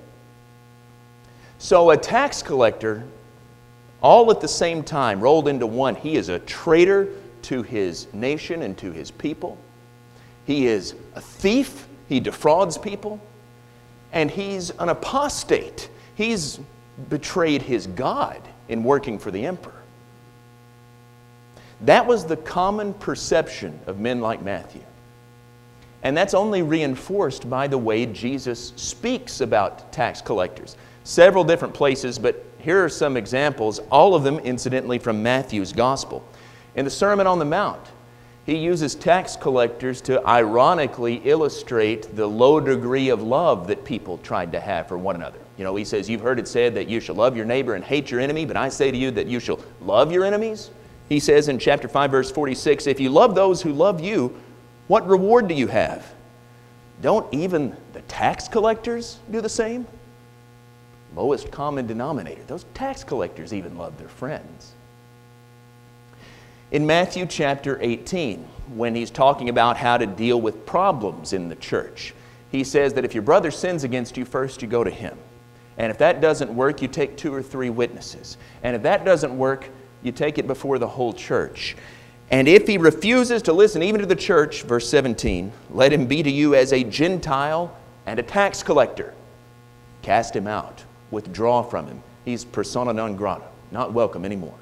So, 1.59 1.91
a 1.91 1.97
tax 1.97 2.43
collector, 2.43 3.05
all 4.03 4.31
at 4.31 4.41
the 4.41 4.49
same 4.49 4.83
time, 4.83 5.21
rolled 5.21 5.49
into 5.49 5.67
one. 5.67 5.95
He 5.95 6.17
is 6.17 6.29
a 6.29 6.39
traitor 6.41 7.09
to 7.43 7.63
his 7.63 8.13
nation 8.13 8.63
and 8.63 8.77
to 8.79 8.93
his 8.93 9.11
people. 9.11 9.59
He 10.47 10.67
is 10.67 10.95
a 11.15 11.21
thief. 11.21 11.89
He 12.09 12.21
defrauds 12.21 12.79
people. 12.79 13.21
And 14.13 14.31
he's 14.31 14.71
an 14.71 14.91
apostate. 14.91 15.89
He's 16.15 16.61
betrayed 17.09 17.63
his 17.63 17.87
God 17.89 18.41
in 18.69 18.85
working 18.85 19.19
for 19.19 19.31
the 19.31 19.45
emperor. 19.45 19.74
That 21.85 22.07
was 22.07 22.25
the 22.25 22.39
common 22.39 22.95
perception 22.95 23.79
of 23.87 23.99
men 23.99 24.23
like 24.23 24.43
Matthew. 24.43 24.81
And 26.03 26.17
that's 26.17 26.33
only 26.33 26.63
reinforced 26.63 27.49
by 27.49 27.67
the 27.67 27.77
way 27.77 28.07
Jesus 28.07 28.73
speaks 28.77 29.43
about 29.43 29.93
tax 29.93 30.23
collectors. 30.23 30.77
Several 31.05 31.45
different 31.45 31.75
places, 31.75 32.19
but 32.19 32.43
here 32.59 32.83
are 32.83 32.89
some 32.89 33.19
examples, 33.19 33.81
all 33.91 34.15
of 34.15 34.23
them 34.23 34.39
incidentally 34.39 34.99
from 34.99 35.23
Matthew's 35.23 35.75
gospel. 35.75 36.27
In 36.75 36.87
the 36.87 36.91
Sermon 36.91 37.27
on 37.27 37.39
the 37.39 37.45
Mount, 37.45 37.87
he 38.47 38.57
uses 38.57 38.95
tax 38.95 39.37
collectors 39.37 40.01
to 40.03 40.27
ironically 40.27 41.21
illustrate 41.25 42.17
the 42.17 42.27
low 42.27 42.61
degree 42.61 43.11
of 43.11 43.23
love 43.23 43.67
that 43.67 43.85
people 43.85 44.17
tried 44.19 44.53
to 44.53 44.61
have 44.61 44.89
for 44.89 44.97
one 44.97 45.17
another. 45.17 45.39
You 45.59 45.65
know, 45.65 45.77
he 45.77 45.85
says, 45.85 46.09
You've 46.09 46.23
heard 46.23 46.39
it 46.39 46.49
said 46.49 46.75
that 46.75 46.89
you 46.89 47.01
shall 47.01 47.15
love 47.15 47.37
your 47.37 47.47
neighbor 47.47 47.75
and 47.75 47.85
hate 47.85 48.11
your 48.11 48.21
enemy, 48.21 48.47
but 48.47 48.57
I 48.57 48.71
say 48.71 48.91
to 48.91 48.97
you 48.97 49.11
that 49.13 49.27
you 49.27 49.39
shall 49.39 49.61
love 49.83 50.11
your 50.11 50.25
enemies 50.25 50.71
he 51.09 51.21
says 51.21 51.49
in 51.49 51.59
chapter 51.59 51.89
5, 51.89 52.11
verse 52.11 52.31
46 52.31 52.87
If 52.87 53.01
you 53.01 53.11
love 53.11 53.35
those 53.35 53.63
who 53.63 53.73
love 53.73 54.01
you, 54.01 54.41
what 54.89 55.07
reward 55.07 55.49
do 55.49 55.55
you 55.55 55.67
have? 55.67 56.15
Don't 57.03 57.33
even 57.35 57.77
the 57.93 58.03
tax 58.03 58.49
collectors 58.49 59.19
do 59.31 59.41
the 59.41 59.49
same? 59.49 59.87
Lowest 61.15 61.51
common 61.51 61.87
denominator. 61.87 62.43
Those 62.47 62.65
tax 62.75 63.05
collectors 63.05 63.53
even 63.53 63.77
love 63.77 63.99
their 63.99 64.09
friends. 64.09 64.73
In 66.73 66.87
Matthew 66.87 67.27
chapter 67.27 67.79
18, 67.81 68.45
when 68.75 68.95
he's 68.95 69.11
talking 69.11 69.49
about 69.49 69.77
how 69.77 69.97
to 69.97 70.07
deal 70.07 70.41
with 70.41 70.67
problems 70.67 71.33
in 71.33 71.49
the 71.49 71.57
church, 71.57 72.15
he 72.51 72.65
says 72.65 72.95
that 72.95 73.05
if 73.05 73.15
your 73.15 73.23
brother 73.23 73.51
sins 73.51 73.85
against 73.85 74.17
you, 74.17 74.25
first 74.25 74.63
you 74.63 74.69
go 74.69 74.83
to 74.83 74.91
him. 74.91 75.17
And 75.77 75.91
if 75.91 75.99
that 75.99 76.21
doesn't 76.21 76.55
work, 76.55 76.83
you 76.83 76.89
take 76.89 77.17
two 77.17 77.33
or 77.33 77.43
three 77.43 77.71
witnesses. 77.71 78.37
And 78.63 78.75
if 78.75 78.83
that 78.83 79.05
doesn't 79.05 79.37
work, 79.37 79.71
you 80.05 80.13
take 80.13 80.39
it 80.39 80.47
before 80.47 80.79
the 80.79 80.87
whole 80.87 81.13
church. 81.13 81.77
And 82.31 82.49
if 82.49 82.67
he 82.67 82.79
refuses 82.79 83.43
to 83.43 83.53
listen 83.53 83.83
even 83.83 84.01
to 84.01 84.07
the 84.07 84.17
church, 84.17 84.63
verse 84.63 84.89
17, 84.89 85.53
let 85.71 85.93
him 85.93 86.07
be 86.07 86.23
to 86.23 86.31
you 86.31 86.55
as 86.55 86.73
a 86.73 86.85
Gentile 86.85 87.77
and 88.07 88.19
a 88.19 88.23
tax 88.23 88.63
collector. 88.63 89.15
Cast 90.03 90.35
him 90.35 90.47
out, 90.47 90.85
withdraw 91.11 91.63
from 91.63 91.87
him. 91.87 92.03
He's 92.25 92.45
persona 92.45 92.93
non 92.93 93.17
grata, 93.17 93.47
not 93.71 93.93
welcome 93.93 94.25
anymore. 94.25 94.55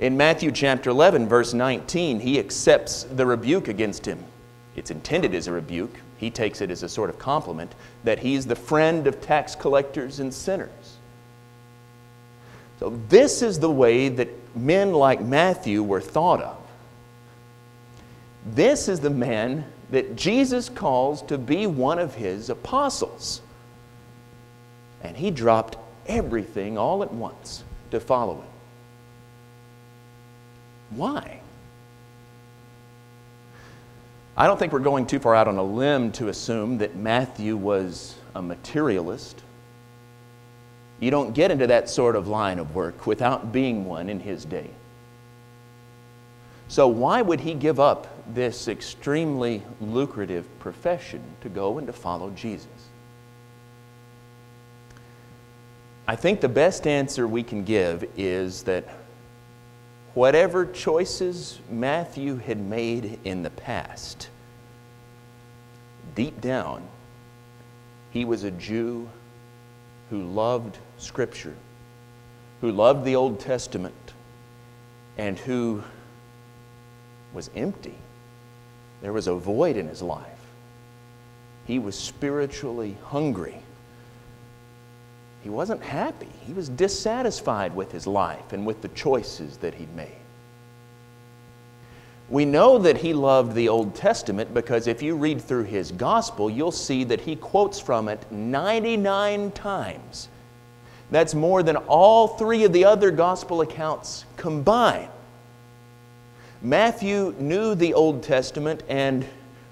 In 0.00 0.16
Matthew 0.16 0.50
chapter 0.50 0.90
11, 0.90 1.28
verse 1.28 1.52
19, 1.52 2.20
he 2.20 2.38
accepts 2.38 3.04
the 3.04 3.26
rebuke 3.26 3.68
against 3.68 4.06
him. 4.06 4.24
It's 4.74 4.90
intended 4.90 5.34
as 5.34 5.46
a 5.46 5.52
rebuke. 5.52 5.94
He 6.16 6.30
takes 6.30 6.62
it 6.62 6.70
as 6.70 6.82
a 6.82 6.88
sort 6.88 7.10
of 7.10 7.18
compliment 7.18 7.74
that 8.04 8.18
he's 8.18 8.46
the 8.46 8.56
friend 8.56 9.06
of 9.06 9.20
tax 9.20 9.54
collectors 9.54 10.20
and 10.20 10.32
sinners. 10.32 10.99
So, 12.80 12.98
this 13.10 13.42
is 13.42 13.58
the 13.58 13.70
way 13.70 14.08
that 14.08 14.56
men 14.56 14.94
like 14.94 15.20
Matthew 15.20 15.82
were 15.82 16.00
thought 16.00 16.40
of. 16.40 16.56
This 18.46 18.88
is 18.88 19.00
the 19.00 19.10
man 19.10 19.66
that 19.90 20.16
Jesus 20.16 20.70
calls 20.70 21.20
to 21.22 21.36
be 21.36 21.66
one 21.66 21.98
of 21.98 22.14
his 22.14 22.48
apostles. 22.48 23.42
And 25.02 25.14
he 25.14 25.30
dropped 25.30 25.76
everything 26.06 26.78
all 26.78 27.02
at 27.02 27.12
once 27.12 27.64
to 27.90 28.00
follow 28.00 28.36
him. 28.36 28.44
Why? 30.96 31.40
I 34.38 34.46
don't 34.46 34.58
think 34.58 34.72
we're 34.72 34.78
going 34.78 35.06
too 35.06 35.18
far 35.18 35.34
out 35.34 35.48
on 35.48 35.58
a 35.58 35.62
limb 35.62 36.12
to 36.12 36.28
assume 36.28 36.78
that 36.78 36.96
Matthew 36.96 37.58
was 37.58 38.14
a 38.34 38.40
materialist 38.40 39.42
you 41.00 41.10
don't 41.10 41.32
get 41.32 41.50
into 41.50 41.66
that 41.66 41.88
sort 41.88 42.14
of 42.14 42.28
line 42.28 42.58
of 42.58 42.74
work 42.74 43.06
without 43.06 43.52
being 43.52 43.86
one 43.86 44.08
in 44.08 44.20
his 44.20 44.44
day. 44.44 44.70
So, 46.68 46.86
why 46.86 47.20
would 47.20 47.40
he 47.40 47.54
give 47.54 47.80
up 47.80 48.06
this 48.32 48.68
extremely 48.68 49.62
lucrative 49.80 50.46
profession 50.60 51.22
to 51.40 51.48
go 51.48 51.78
and 51.78 51.86
to 51.88 51.92
follow 51.92 52.30
Jesus? 52.30 52.68
I 56.06 56.16
think 56.16 56.40
the 56.40 56.48
best 56.48 56.86
answer 56.86 57.26
we 57.26 57.42
can 57.42 57.64
give 57.64 58.08
is 58.16 58.62
that 58.64 58.84
whatever 60.14 60.66
choices 60.66 61.58
Matthew 61.70 62.36
had 62.36 62.58
made 62.58 63.18
in 63.24 63.42
the 63.42 63.50
past, 63.50 64.28
deep 66.14 66.40
down, 66.40 66.86
he 68.10 68.24
was 68.24 68.44
a 68.44 68.50
Jew 68.50 69.08
who 70.10 70.22
loved 70.24 70.78
Scripture, 71.00 71.54
who 72.60 72.70
loved 72.70 73.04
the 73.04 73.16
Old 73.16 73.40
Testament, 73.40 73.94
and 75.16 75.38
who 75.38 75.82
was 77.32 77.50
empty. 77.54 77.94
There 79.02 79.12
was 79.12 79.26
a 79.26 79.34
void 79.34 79.76
in 79.76 79.88
his 79.88 80.02
life. 80.02 80.26
He 81.66 81.78
was 81.78 81.96
spiritually 81.96 82.96
hungry. 83.04 83.62
He 85.42 85.48
wasn't 85.48 85.82
happy. 85.82 86.28
He 86.46 86.52
was 86.52 86.68
dissatisfied 86.68 87.74
with 87.74 87.92
his 87.92 88.06
life 88.06 88.52
and 88.52 88.66
with 88.66 88.82
the 88.82 88.88
choices 88.88 89.56
that 89.58 89.74
he'd 89.74 89.94
made. 89.94 90.16
We 92.28 92.44
know 92.44 92.78
that 92.78 92.98
he 92.98 93.12
loved 93.12 93.54
the 93.54 93.68
Old 93.68 93.94
Testament 93.94 94.54
because 94.54 94.86
if 94.86 95.02
you 95.02 95.16
read 95.16 95.40
through 95.40 95.64
his 95.64 95.90
gospel, 95.90 96.48
you'll 96.48 96.70
see 96.70 97.02
that 97.04 97.20
he 97.20 97.34
quotes 97.34 97.80
from 97.80 98.08
it 98.08 98.30
99 98.30 99.50
times. 99.52 100.28
That's 101.10 101.34
more 101.34 101.62
than 101.62 101.76
all 101.76 102.28
three 102.28 102.64
of 102.64 102.72
the 102.72 102.84
other 102.84 103.10
gospel 103.10 103.62
accounts 103.62 104.24
combined. 104.36 105.10
Matthew 106.62 107.34
knew 107.38 107.74
the 107.74 107.94
Old 107.94 108.22
Testament 108.22 108.82
and 108.88 109.26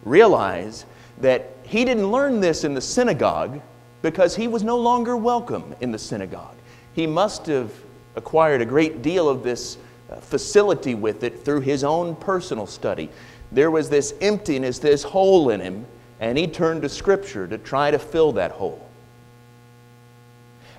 realized 0.05 0.85
that 1.21 1.51
he 1.63 1.85
didn't 1.85 2.11
learn 2.11 2.41
this 2.41 2.65
in 2.65 2.75
the 2.75 2.81
synagogue 2.81 3.61
because 4.03 4.35
he 4.35 4.49
was 4.49 4.63
no 4.63 4.77
longer 4.77 5.17
welcome 5.17 5.75
in 5.81 5.93
the 5.93 5.99
synagogue. 5.99 6.57
He 6.95 7.07
must 7.07 7.47
have 7.47 7.73
acquired 8.17 8.63
a 8.63 8.67
great 8.67 9.03
deal 9.03 9.29
of 9.29 9.43
this 9.43 9.79
uh, 10.11 10.17
facility 10.17 10.95
with 10.95 11.23
it 11.23 11.45
through 11.45 11.61
his 11.61 11.85
own 11.85 12.17
personal 12.17 12.67
study. 12.67 13.11
There 13.53 13.71
was 13.71 13.91
this 13.91 14.15
emptiness, 14.21 14.79
this 14.79 15.03
hole 15.03 15.51
in 15.51 15.61
him, 15.61 15.87
and 16.21 16.39
he 16.39 16.47
turned 16.47 16.83
to 16.83 16.89
Scripture 16.89 17.47
to 17.47 17.59
try 17.59 17.91
to 17.91 17.99
fill 17.99 18.33
that 18.33 18.51
hole. 18.51 18.88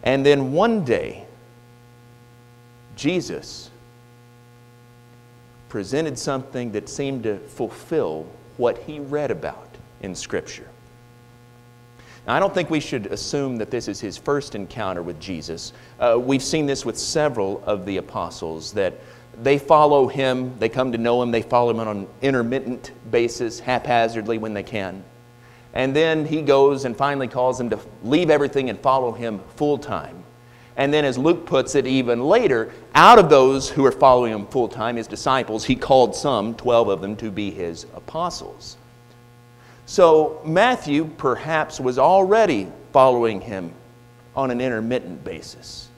And 0.03 0.25
then 0.25 0.51
one 0.51 0.83
day, 0.83 1.25
Jesus 2.95 3.69
presented 5.69 6.17
something 6.17 6.71
that 6.71 6.89
seemed 6.89 7.23
to 7.23 7.37
fulfill 7.37 8.25
what 8.57 8.77
he 8.79 8.99
read 8.99 9.31
about 9.31 9.69
in 10.01 10.15
Scripture. 10.15 10.67
Now, 12.27 12.35
I 12.35 12.39
don't 12.39 12.53
think 12.53 12.69
we 12.69 12.79
should 12.79 13.07
assume 13.07 13.57
that 13.57 13.71
this 13.71 13.87
is 13.87 13.99
his 13.99 14.17
first 14.17 14.55
encounter 14.55 15.01
with 15.01 15.19
Jesus. 15.19 15.73
Uh, 15.99 16.19
we've 16.19 16.43
seen 16.43 16.65
this 16.65 16.85
with 16.85 16.97
several 16.97 17.63
of 17.65 17.85
the 17.85 17.97
apostles 17.97 18.73
that 18.73 18.95
they 19.41 19.57
follow 19.57 20.07
him, 20.07 20.57
they 20.59 20.67
come 20.67 20.91
to 20.91 20.97
know 20.97 21.21
him, 21.21 21.31
they 21.31 21.41
follow 21.41 21.71
him 21.71 21.79
on 21.79 21.87
an 21.87 22.07
intermittent 22.21 22.91
basis, 23.09 23.59
haphazardly 23.59 24.37
when 24.37 24.53
they 24.53 24.63
can. 24.63 25.03
And 25.73 25.95
then 25.95 26.25
he 26.25 26.41
goes 26.41 26.85
and 26.85 26.95
finally 26.97 27.27
calls 27.27 27.59
him 27.59 27.69
to 27.69 27.79
leave 28.03 28.29
everything 28.29 28.69
and 28.69 28.79
follow 28.79 29.11
him 29.11 29.39
full 29.55 29.77
time. 29.77 30.23
And 30.77 30.93
then, 30.93 31.03
as 31.03 31.17
Luke 31.17 31.45
puts 31.45 31.75
it 31.75 31.85
even 31.85 32.23
later, 32.23 32.71
out 32.95 33.19
of 33.19 33.29
those 33.29 33.69
who 33.69 33.83
were 33.83 33.91
following 33.91 34.31
him 34.31 34.47
full 34.47 34.69
time, 34.69 34.95
his 34.95 35.07
disciples, 35.07 35.65
he 35.65 35.75
called 35.75 36.15
some, 36.15 36.55
12 36.55 36.87
of 36.87 37.01
them, 37.01 37.17
to 37.17 37.29
be 37.29 37.51
his 37.51 37.85
apostles. 37.95 38.77
So 39.85 40.39
Matthew 40.45 41.05
perhaps 41.17 41.81
was 41.81 41.99
already 41.99 42.71
following 42.93 43.41
him 43.41 43.73
on 44.35 44.51
an 44.51 44.61
intermittent 44.61 45.23
basis. 45.25 45.88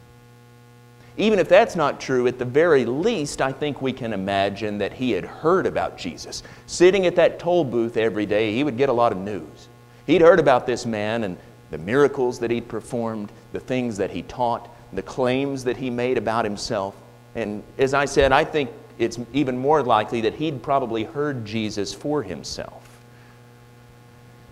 Even 1.17 1.39
if 1.39 1.49
that's 1.49 1.75
not 1.75 1.99
true, 1.99 2.25
at 2.27 2.39
the 2.39 2.45
very 2.45 2.85
least, 2.85 3.41
I 3.41 3.51
think 3.51 3.81
we 3.81 3.91
can 3.91 4.13
imagine 4.13 4.77
that 4.77 4.93
he 4.93 5.11
had 5.11 5.25
heard 5.25 5.65
about 5.65 5.97
Jesus. 5.97 6.41
Sitting 6.67 7.05
at 7.05 7.15
that 7.17 7.37
toll 7.37 7.63
booth 7.63 7.97
every 7.97 8.25
day, 8.25 8.53
he 8.53 8.63
would 8.63 8.77
get 8.77 8.89
a 8.89 8.93
lot 8.93 9.11
of 9.11 9.17
news. 9.17 9.67
He'd 10.07 10.21
heard 10.21 10.39
about 10.39 10.65
this 10.65 10.85
man 10.85 11.23
and 11.23 11.37
the 11.69 11.77
miracles 11.77 12.39
that 12.39 12.49
he'd 12.49 12.67
performed, 12.67 13.31
the 13.51 13.59
things 13.59 13.97
that 13.97 14.09
he 14.09 14.23
taught, 14.23 14.69
the 14.93 15.01
claims 15.01 15.63
that 15.65 15.77
he 15.77 15.89
made 15.89 16.17
about 16.17 16.45
himself. 16.45 16.95
And 17.35 17.63
as 17.77 17.93
I 17.93 18.05
said, 18.05 18.31
I 18.31 18.43
think 18.43 18.69
it's 18.97 19.19
even 19.33 19.57
more 19.57 19.83
likely 19.83 20.21
that 20.21 20.35
he'd 20.35 20.61
probably 20.61 21.03
heard 21.03 21.45
Jesus 21.45 21.93
for 21.93 22.23
himself. 22.23 22.99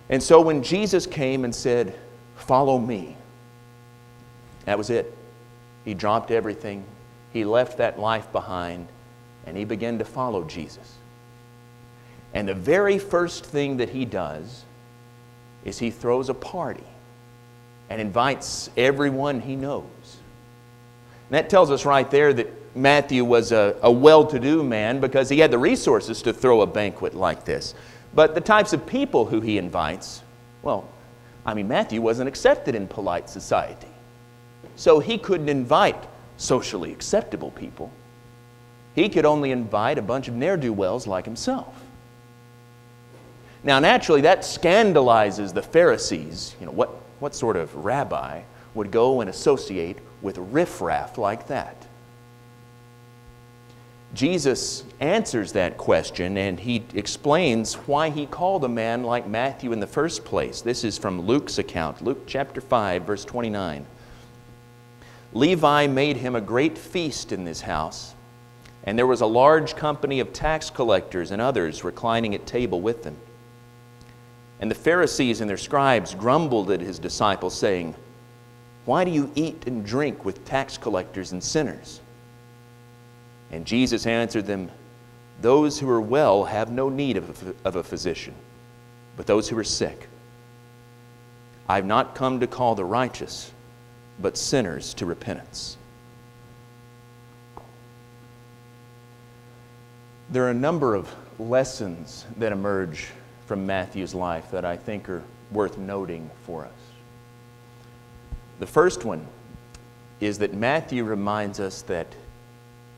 And 0.08 0.22
so 0.22 0.40
when 0.40 0.62
Jesus 0.62 1.06
came 1.06 1.44
and 1.44 1.54
said, 1.54 1.94
Follow 2.36 2.78
me, 2.78 3.16
that 4.64 4.76
was 4.76 4.90
it. 4.90 5.14
He 5.84 5.94
dropped 5.94 6.30
everything, 6.30 6.84
he 7.32 7.44
left 7.44 7.78
that 7.78 7.98
life 7.98 8.30
behind, 8.32 8.88
and 9.46 9.56
he 9.56 9.64
began 9.64 9.98
to 9.98 10.04
follow 10.04 10.44
Jesus. 10.44 10.96
And 12.34 12.48
the 12.48 12.54
very 12.54 12.98
first 12.98 13.44
thing 13.44 13.78
that 13.78 13.88
he 13.88 14.04
does 14.04 14.64
is 15.64 15.78
he 15.78 15.90
throws 15.90 16.28
a 16.28 16.34
party 16.34 16.84
and 17.88 18.00
invites 18.00 18.70
everyone 18.76 19.40
he 19.40 19.56
knows. 19.56 19.84
And 21.28 21.34
that 21.34 21.50
tells 21.50 21.70
us 21.70 21.84
right 21.84 22.08
there 22.10 22.32
that 22.32 22.76
Matthew 22.76 23.24
was 23.24 23.52
a, 23.52 23.76
a 23.82 23.90
well 23.90 24.24
to 24.26 24.38
do 24.38 24.62
man 24.62 25.00
because 25.00 25.28
he 25.28 25.40
had 25.40 25.50
the 25.50 25.58
resources 25.58 26.22
to 26.22 26.32
throw 26.32 26.60
a 26.60 26.66
banquet 26.66 27.14
like 27.14 27.44
this. 27.44 27.74
But 28.14 28.34
the 28.34 28.40
types 28.40 28.72
of 28.72 28.86
people 28.86 29.26
who 29.26 29.40
he 29.40 29.58
invites, 29.58 30.22
well, 30.62 30.88
I 31.44 31.54
mean, 31.54 31.68
Matthew 31.68 32.00
wasn't 32.00 32.28
accepted 32.28 32.74
in 32.74 32.86
polite 32.86 33.28
society. 33.28 33.89
So 34.80 34.98
he 34.98 35.18
couldn't 35.18 35.50
invite 35.50 36.06
socially 36.38 36.90
acceptable 36.90 37.50
people. 37.50 37.92
He 38.94 39.10
could 39.10 39.26
only 39.26 39.50
invite 39.50 39.98
a 39.98 40.02
bunch 40.02 40.26
of 40.26 40.32
ne'er 40.32 40.56
do 40.56 40.72
wells 40.72 41.06
like 41.06 41.26
himself. 41.26 41.84
Now, 43.62 43.78
naturally, 43.78 44.22
that 44.22 44.40
scandalizes 44.40 45.52
the 45.52 45.60
Pharisees. 45.60 46.56
You 46.58 46.64
know, 46.64 46.72
what, 46.72 46.88
what 47.18 47.34
sort 47.34 47.56
of 47.56 47.76
rabbi 47.76 48.40
would 48.72 48.90
go 48.90 49.20
and 49.20 49.28
associate 49.28 49.98
with 50.22 50.38
riffraff 50.38 51.18
like 51.18 51.46
that? 51.48 51.76
Jesus 54.14 54.84
answers 54.98 55.52
that 55.52 55.76
question 55.76 56.38
and 56.38 56.58
he 56.58 56.84
explains 56.94 57.74
why 57.74 58.08
he 58.08 58.24
called 58.24 58.64
a 58.64 58.68
man 58.68 59.02
like 59.02 59.28
Matthew 59.28 59.72
in 59.72 59.80
the 59.80 59.86
first 59.86 60.24
place. 60.24 60.62
This 60.62 60.84
is 60.84 60.96
from 60.96 61.20
Luke's 61.20 61.58
account, 61.58 62.00
Luke 62.00 62.22
chapter 62.26 62.62
5, 62.62 63.02
verse 63.02 63.26
29. 63.26 63.84
Levi 65.32 65.86
made 65.86 66.16
him 66.16 66.34
a 66.34 66.40
great 66.40 66.76
feast 66.76 67.30
in 67.30 67.44
this 67.44 67.60
house, 67.60 68.14
and 68.84 68.98
there 68.98 69.06
was 69.06 69.20
a 69.20 69.26
large 69.26 69.76
company 69.76 70.20
of 70.20 70.32
tax 70.32 70.70
collectors 70.70 71.30
and 71.30 71.40
others 71.40 71.84
reclining 71.84 72.34
at 72.34 72.46
table 72.46 72.80
with 72.80 73.04
them. 73.04 73.16
And 74.60 74.70
the 74.70 74.74
Pharisees 74.74 75.40
and 75.40 75.48
their 75.48 75.56
scribes 75.56 76.14
grumbled 76.14 76.70
at 76.70 76.80
his 76.80 76.98
disciples, 76.98 77.56
saying, 77.56 77.94
Why 78.84 79.04
do 79.04 79.10
you 79.10 79.30
eat 79.34 79.66
and 79.66 79.86
drink 79.86 80.24
with 80.24 80.44
tax 80.44 80.76
collectors 80.76 81.32
and 81.32 81.42
sinners? 81.42 82.00
And 83.52 83.64
Jesus 83.64 84.06
answered 84.06 84.46
them, 84.46 84.70
Those 85.40 85.78
who 85.78 85.88
are 85.88 86.00
well 86.00 86.44
have 86.44 86.70
no 86.70 86.88
need 86.88 87.16
of 87.16 87.48
a, 87.48 87.68
of 87.68 87.76
a 87.76 87.84
physician, 87.84 88.34
but 89.16 89.26
those 89.26 89.48
who 89.48 89.56
are 89.58 89.64
sick. 89.64 90.08
I 91.68 91.76
have 91.76 91.86
not 91.86 92.14
come 92.16 92.40
to 92.40 92.46
call 92.46 92.74
the 92.74 92.84
righteous, 92.84 93.52
but 94.20 94.36
sinners 94.36 94.94
to 94.94 95.06
repentance. 95.06 95.76
There 100.30 100.44
are 100.44 100.50
a 100.50 100.54
number 100.54 100.94
of 100.94 101.12
lessons 101.38 102.26
that 102.36 102.52
emerge 102.52 103.08
from 103.46 103.66
Matthew's 103.66 104.14
life 104.14 104.50
that 104.52 104.64
I 104.64 104.76
think 104.76 105.08
are 105.08 105.24
worth 105.50 105.76
noting 105.76 106.30
for 106.44 106.64
us. 106.64 106.72
The 108.60 108.66
first 108.66 109.04
one 109.04 109.26
is 110.20 110.38
that 110.38 110.54
Matthew 110.54 111.04
reminds 111.04 111.58
us 111.58 111.82
that 111.82 112.06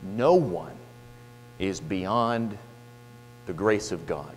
no 0.03 0.35
one 0.35 0.75
is 1.57 1.79
beyond 1.79 2.57
the 3.45 3.53
grace 3.53 3.91
of 3.91 4.05
God. 4.05 4.35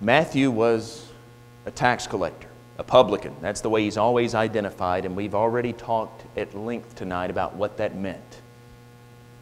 Matthew 0.00 0.50
was 0.50 1.06
a 1.66 1.70
tax 1.70 2.06
collector, 2.06 2.48
a 2.78 2.84
publican. 2.84 3.34
That's 3.40 3.60
the 3.60 3.70
way 3.70 3.84
he's 3.84 3.96
always 3.96 4.34
identified, 4.34 5.04
and 5.04 5.14
we've 5.14 5.34
already 5.34 5.72
talked 5.72 6.24
at 6.36 6.54
length 6.54 6.94
tonight 6.94 7.30
about 7.30 7.54
what 7.54 7.76
that 7.76 7.96
meant. 7.96 8.40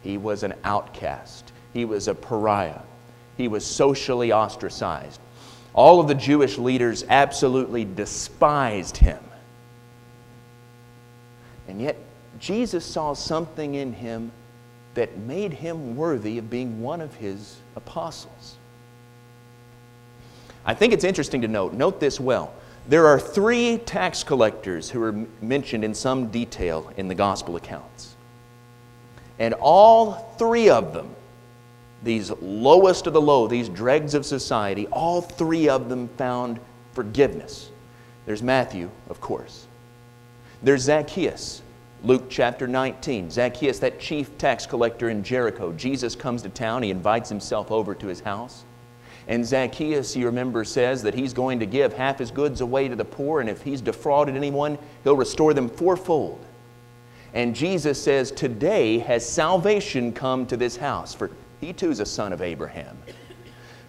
He 0.01 0.17
was 0.17 0.43
an 0.43 0.53
outcast, 0.63 1.51
he 1.73 1.85
was 1.85 2.07
a 2.07 2.15
pariah, 2.15 2.81
he 3.37 3.47
was 3.47 3.65
socially 3.65 4.31
ostracized. 4.31 5.21
All 5.73 5.99
of 5.99 6.07
the 6.07 6.15
Jewish 6.15 6.57
leaders 6.57 7.05
absolutely 7.07 7.85
despised 7.85 8.97
him. 8.97 9.23
And 11.67 11.81
yet, 11.81 11.95
Jesus 12.39 12.83
saw 12.83 13.13
something 13.13 13.75
in 13.75 13.93
him 13.93 14.31
that 14.95 15.17
made 15.17 15.53
him 15.53 15.95
worthy 15.95 16.37
of 16.37 16.49
being 16.49 16.81
one 16.81 16.99
of 16.99 17.15
his 17.15 17.57
apostles. 17.77 18.57
I 20.65 20.73
think 20.73 20.91
it's 20.91 21.05
interesting 21.05 21.41
to 21.41 21.47
note, 21.47 21.73
note 21.73 21.99
this 21.99 22.19
well. 22.19 22.53
There 22.87 23.07
are 23.07 23.19
three 23.19 23.77
tax 23.77 24.23
collectors 24.23 24.89
who 24.89 25.01
are 25.03 25.25
mentioned 25.41 25.83
in 25.83 25.93
some 25.93 26.27
detail 26.27 26.91
in 26.97 27.07
the 27.07 27.15
gospel 27.15 27.55
accounts. 27.55 28.15
And 29.39 29.53
all 29.55 30.35
three 30.37 30.69
of 30.69 30.93
them 30.93 31.15
these 32.03 32.31
lowest 32.41 33.07
of 33.07 33.13
the 33.13 33.21
low, 33.21 33.47
these 33.47 33.69
dregs 33.69 34.13
of 34.13 34.25
society, 34.25 34.87
all 34.87 35.21
three 35.21 35.69
of 35.69 35.89
them 35.89 36.07
found 36.17 36.59
forgiveness. 36.93 37.69
There's 38.25 38.41
Matthew, 38.41 38.89
of 39.09 39.21
course. 39.21 39.67
There's 40.63 40.81
Zacchaeus, 40.81 41.61
Luke 42.03 42.25
chapter 42.29 42.67
19. 42.67 43.29
Zacchaeus, 43.29 43.79
that 43.79 43.99
chief 43.99 44.35
tax 44.37 44.65
collector 44.65 45.09
in 45.09 45.23
Jericho. 45.23 45.71
Jesus 45.73 46.15
comes 46.15 46.41
to 46.41 46.49
town, 46.49 46.83
he 46.83 46.89
invites 46.89 47.29
himself 47.29 47.71
over 47.71 47.93
to 47.95 48.07
his 48.07 48.21
house. 48.21 48.63
And 49.27 49.45
Zacchaeus, 49.45 50.15
you 50.15 50.25
remember, 50.25 50.63
says 50.63 51.03
that 51.03 51.13
he's 51.13 51.33
going 51.33 51.59
to 51.59 51.65
give 51.65 51.93
half 51.93 52.19
his 52.19 52.31
goods 52.31 52.61
away 52.61 52.87
to 52.87 52.95
the 52.95 53.05
poor, 53.05 53.39
and 53.39 53.49
if 53.49 53.61
he's 53.61 53.81
defrauded 53.81 54.35
anyone, 54.35 54.77
he'll 55.03 55.15
restore 55.15 55.53
them 55.53 55.69
fourfold. 55.69 56.43
And 57.33 57.55
Jesus 57.55 58.01
says, 58.01 58.31
Today 58.31 58.99
has 58.99 59.27
salvation 59.27 60.11
come 60.11 60.45
to 60.47 60.57
this 60.57 60.75
house. 60.75 61.13
For 61.13 61.31
he 61.61 61.71
too 61.71 61.91
is 61.91 61.99
a 61.99 62.05
son 62.05 62.33
of 62.33 62.41
Abraham. 62.41 62.97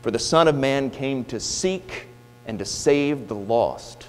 For 0.03 0.11
the 0.11 0.19
Son 0.19 0.49
of 0.49 0.57
Man 0.57 0.91
came 0.91 1.25
to 1.27 1.41
seek 1.41 2.07
and 2.47 2.59
to 2.59 2.65
save 2.65 3.29
the 3.29 3.35
lost. 3.35 4.09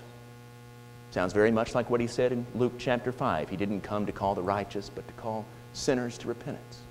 Sounds 1.11 1.33
very 1.33 1.51
much 1.51 1.75
like 1.75 1.89
what 1.89 2.01
he 2.01 2.07
said 2.07 2.31
in 2.31 2.45
Luke 2.55 2.73
chapter 2.79 3.11
5. 3.11 3.49
He 3.49 3.55
didn't 3.55 3.81
come 3.81 4.05
to 4.05 4.11
call 4.11 4.33
the 4.33 4.41
righteous, 4.41 4.89
but 4.89 5.07
to 5.07 5.13
call 5.13 5.45
sinners 5.73 6.17
to 6.19 6.27
repentance. 6.27 6.82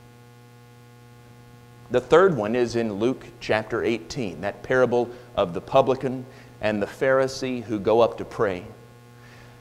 The 1.92 2.00
third 2.00 2.36
one 2.36 2.56
is 2.56 2.74
in 2.74 2.94
Luke 2.94 3.24
chapter 3.38 3.84
18, 3.84 4.40
that 4.40 4.62
parable 4.62 5.10
of 5.36 5.54
the 5.54 5.60
publican 5.60 6.26
and 6.60 6.82
the 6.82 6.86
Pharisee 6.86 7.62
who 7.62 7.78
go 7.78 8.00
up 8.00 8.18
to 8.18 8.24
pray. 8.24 8.64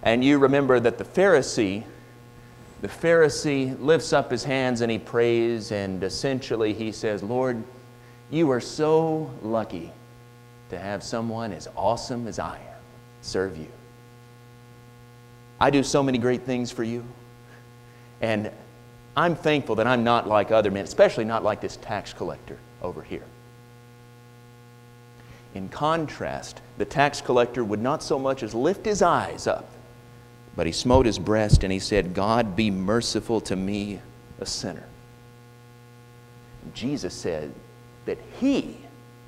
And 0.02 0.24
you 0.24 0.40
remember 0.40 0.80
that 0.80 0.98
the 0.98 1.04
Pharisee 1.04 1.84
the 2.82 2.88
Pharisee 2.88 3.80
lifts 3.80 4.12
up 4.12 4.32
his 4.32 4.44
hands 4.44 4.82
and 4.82 4.92
he 4.92 4.98
prays, 4.98 5.72
and 5.72 6.04
essentially 6.04 6.74
he 6.74 6.92
says, 6.92 7.22
Lord, 7.22 7.64
you 8.32 8.50
are 8.50 8.60
so 8.60 9.30
lucky 9.44 9.92
to 10.70 10.80
have 10.80 11.04
someone 11.04 11.54
as 11.54 11.68
awesome 11.76 12.28
as 12.28 12.40
I 12.40 12.58
am 12.58 12.80
serve 13.22 13.56
you. 13.56 13.68
I 15.60 15.70
do 15.70 15.84
so 15.84 16.02
many 16.02 16.18
great 16.18 16.42
things 16.42 16.72
for 16.72 16.84
you, 16.84 17.06
and 18.20 18.52
I'm 19.16 19.36
thankful 19.36 19.76
that 19.76 19.88
I'm 19.88 20.04
not 20.04 20.28
like 20.28 20.52
other 20.52 20.72
men, 20.72 20.86
especially 20.86 21.26
not 21.26 21.44
like 21.44 21.62
this 21.62 21.78
tax 21.78 22.14
collector 22.14 22.58
over 22.82 23.02
here. 23.02 23.26
In 25.54 25.68
contrast, 25.68 26.62
the 26.78 26.86
tax 26.86 27.20
collector 27.20 27.64
would 27.64 27.82
not 27.82 28.02
so 28.02 28.18
much 28.18 28.42
as 28.42 28.54
lift 28.54 28.86
his 28.86 29.02
eyes 29.02 29.48
up 29.48 29.66
but 30.56 30.66
he 30.66 30.72
smote 30.72 31.06
his 31.06 31.20
breast 31.20 31.64
and 31.64 31.72
he 31.72 31.80
said, 31.80 32.14
God, 32.14 32.56
be 32.56 32.70
merciful 32.70 33.42
to 33.42 33.56
me, 33.56 34.00
a 34.40 34.46
sinner. 34.46 34.84
Jesus 36.74 37.14
said 37.14 37.54
that 38.06 38.18
he, 38.40 38.78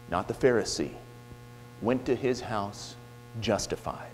not 0.09 0.27
the 0.27 0.33
Pharisee, 0.33 0.91
went 1.81 2.05
to 2.05 2.15
his 2.15 2.41
house 2.41 2.95
justified. 3.41 4.09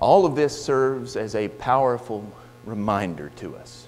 All 0.00 0.24
of 0.24 0.34
this 0.34 0.64
serves 0.64 1.16
as 1.16 1.34
a 1.34 1.48
powerful 1.48 2.24
reminder 2.64 3.30
to 3.36 3.56
us. 3.56 3.86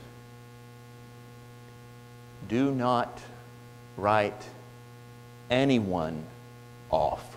Do 2.49 2.73
not 2.73 3.21
write 3.97 4.43
anyone 5.51 6.25
off. 6.91 7.37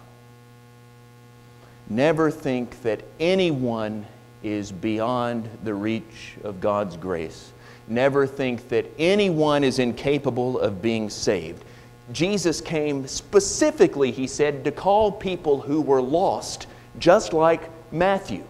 Never 1.90 2.32
think 2.32 2.82
that 2.82 3.04
anyone 3.20 4.06
is 4.42 4.72
beyond 4.72 5.50
the 5.64 5.74
reach 5.74 6.36
of 6.44 6.60
God's 6.60 6.98
grace. 6.98 7.52
Never 7.88 8.26
think 8.26 8.70
that 8.70 8.86
anyone 8.98 9.64
is 9.64 9.80
incapable 9.80 10.60
of 10.60 10.82
being 10.82 11.10
saved. 11.10 11.64
Jesus 12.12 12.62
came 12.62 13.08
specifically, 13.08 14.12
he 14.12 14.28
said, 14.28 14.64
to 14.64 14.72
call 14.72 15.12
people 15.12 15.62
who 15.62 15.82
were 15.82 16.02
lost, 16.02 16.68
just 17.00 17.34
like 17.34 17.70
Matthew, 17.92 18.44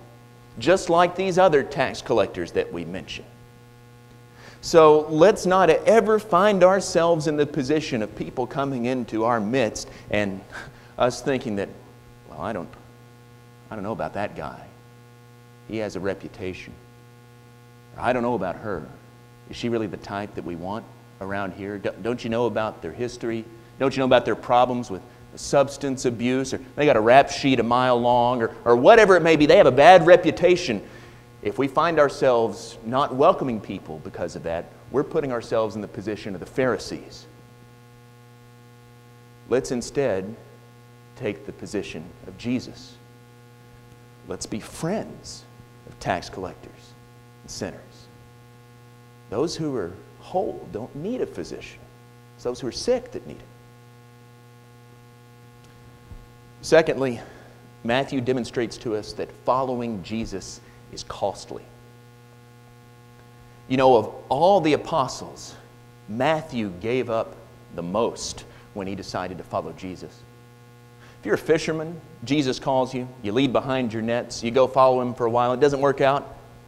just 0.59 0.89
like 0.89 1.15
these 1.15 1.37
other 1.37 1.63
tax 1.63 2.01
collectors 2.01 2.51
that 2.53 2.71
we 2.71 2.85
mentioned. 2.85 3.27
So 4.61 5.01
let's 5.09 5.45
not 5.45 5.69
ever 5.69 6.17
find 6.17 6.63
ourselves 6.63 7.27
in 7.27 7.37
the 7.37 7.45
position 7.45 8.01
of 8.01 8.15
people 8.15 8.47
coming 8.47 8.85
into 8.85 9.23
our 9.23 9.39
midst 9.39 9.89
and 10.09 10.41
us 10.97 11.21
thinking 11.21 11.57
that, 11.57 11.69
well, 12.29 12.41
I 12.41 12.51
don't, 12.51 12.69
I 13.69 13.75
don't 13.75 13.83
know 13.83 13.91
about 13.91 14.13
that 14.13 14.35
guy. 14.35 14.65
He 15.67 15.77
has 15.77 15.95
a 15.95 15.99
reputation. 15.99 16.73
I 17.97 18.11
don't 18.11 18.23
know 18.23 18.33
about 18.33 18.55
her. 18.55 18.87
Is 19.49 19.55
she 19.55 19.69
really 19.69 19.87
the 19.87 19.97
type 19.97 20.33
that 20.35 20.43
we 20.43 20.55
want 20.55 20.85
around 21.21 21.53
here? 21.53 21.77
Don't 21.77 22.23
you 22.23 22.29
know 22.29 22.47
about 22.47 22.81
their 22.81 22.91
history? 22.91 23.45
Don't 23.79 23.95
you 23.95 23.99
know 23.99 24.05
about 24.05 24.25
their 24.25 24.35
problems 24.35 24.89
with 24.89 25.01
substance 25.37 26.05
abuse? 26.05 26.53
Or 26.53 26.59
they 26.75 26.85
got 26.85 26.95
a 26.95 27.01
rap 27.01 27.29
sheet 27.29 27.59
a 27.59 27.63
mile 27.63 27.99
long, 27.99 28.41
or, 28.41 28.55
or 28.65 28.75
whatever 28.75 29.15
it 29.15 29.21
may 29.21 29.35
be. 29.35 29.45
They 29.45 29.57
have 29.57 29.65
a 29.65 29.71
bad 29.71 30.05
reputation. 30.05 30.81
If 31.41 31.57
we 31.57 31.67
find 31.67 31.99
ourselves 31.99 32.77
not 32.85 33.15
welcoming 33.15 33.61
people 33.61 33.99
because 34.03 34.35
of 34.35 34.43
that, 34.43 34.65
we're 34.91 35.03
putting 35.03 35.31
ourselves 35.31 35.75
in 35.75 35.81
the 35.81 35.87
position 35.87 36.33
of 36.33 36.39
the 36.39 36.45
Pharisees. 36.45 37.27
Let's 39.49 39.71
instead 39.71 40.35
take 41.15 41.45
the 41.45 41.53
position 41.53 42.03
of 42.27 42.37
Jesus. 42.37 42.95
Let's 44.27 44.45
be 44.45 44.59
friends 44.59 45.43
of 45.87 45.99
tax 45.99 46.29
collectors 46.29 46.93
and 47.43 47.51
sinners. 47.51 48.07
Those 49.29 49.55
who 49.55 49.75
are 49.75 49.93
whole 50.19 50.67
don't 50.71 50.93
need 50.95 51.21
a 51.21 51.25
physician. 51.25 51.79
It's 52.35 52.43
those 52.43 52.59
who 52.59 52.67
are 52.67 52.71
sick 52.71 53.11
that 53.11 53.25
need 53.27 53.37
it. 53.37 53.54
Secondly, 56.65 57.21
Matthew 57.83 58.21
demonstrates 58.21 58.75
to 58.77 58.95
us 58.95 59.13
that 59.13 59.31
following 59.45 60.01
Jesus 60.01 60.61
is 60.91 61.03
costly. 61.03 61.61
You 63.67 63.77
know, 63.77 63.95
of 63.95 64.15
all 64.29 64.59
the 64.61 64.73
apostles, 64.73 65.53
Matthew 66.09 66.71
gave 66.81 67.11
up 67.11 67.35
the 67.75 67.83
most 67.83 68.45
when 68.73 68.87
he 68.87 68.95
decided 68.95 69.37
to 69.37 69.43
follow 69.43 69.73
Jesus. 69.73 70.23
If 71.19 71.25
you're 71.27 71.35
a 71.35 71.37
fisherman, 71.37 72.01
Jesus 72.23 72.57
calls 72.57 72.95
you, 72.95 73.07
you 73.21 73.31
leave 73.31 73.53
behind 73.53 73.93
your 73.93 74.01
nets, 74.01 74.41
you 74.41 74.49
go 74.49 74.65
follow 74.65 75.01
him 75.01 75.13
for 75.13 75.27
a 75.27 75.29
while, 75.29 75.53
it 75.53 75.59
doesn't 75.59 75.81
work 75.81 76.01
out, 76.01 76.23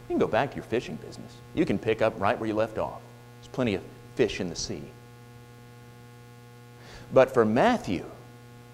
you 0.08 0.12
can 0.12 0.18
go 0.20 0.28
back 0.28 0.50
to 0.50 0.54
your 0.54 0.64
fishing 0.64 0.94
business. 0.94 1.32
You 1.56 1.66
can 1.66 1.76
pick 1.76 2.02
up 2.02 2.20
right 2.20 2.38
where 2.38 2.46
you 2.46 2.54
left 2.54 2.78
off. 2.78 3.00
There's 3.40 3.48
plenty 3.48 3.74
of 3.74 3.82
fish 4.14 4.38
in 4.38 4.48
the 4.48 4.54
sea. 4.54 4.84
But 7.12 7.34
for 7.34 7.44
Matthew, 7.44 8.04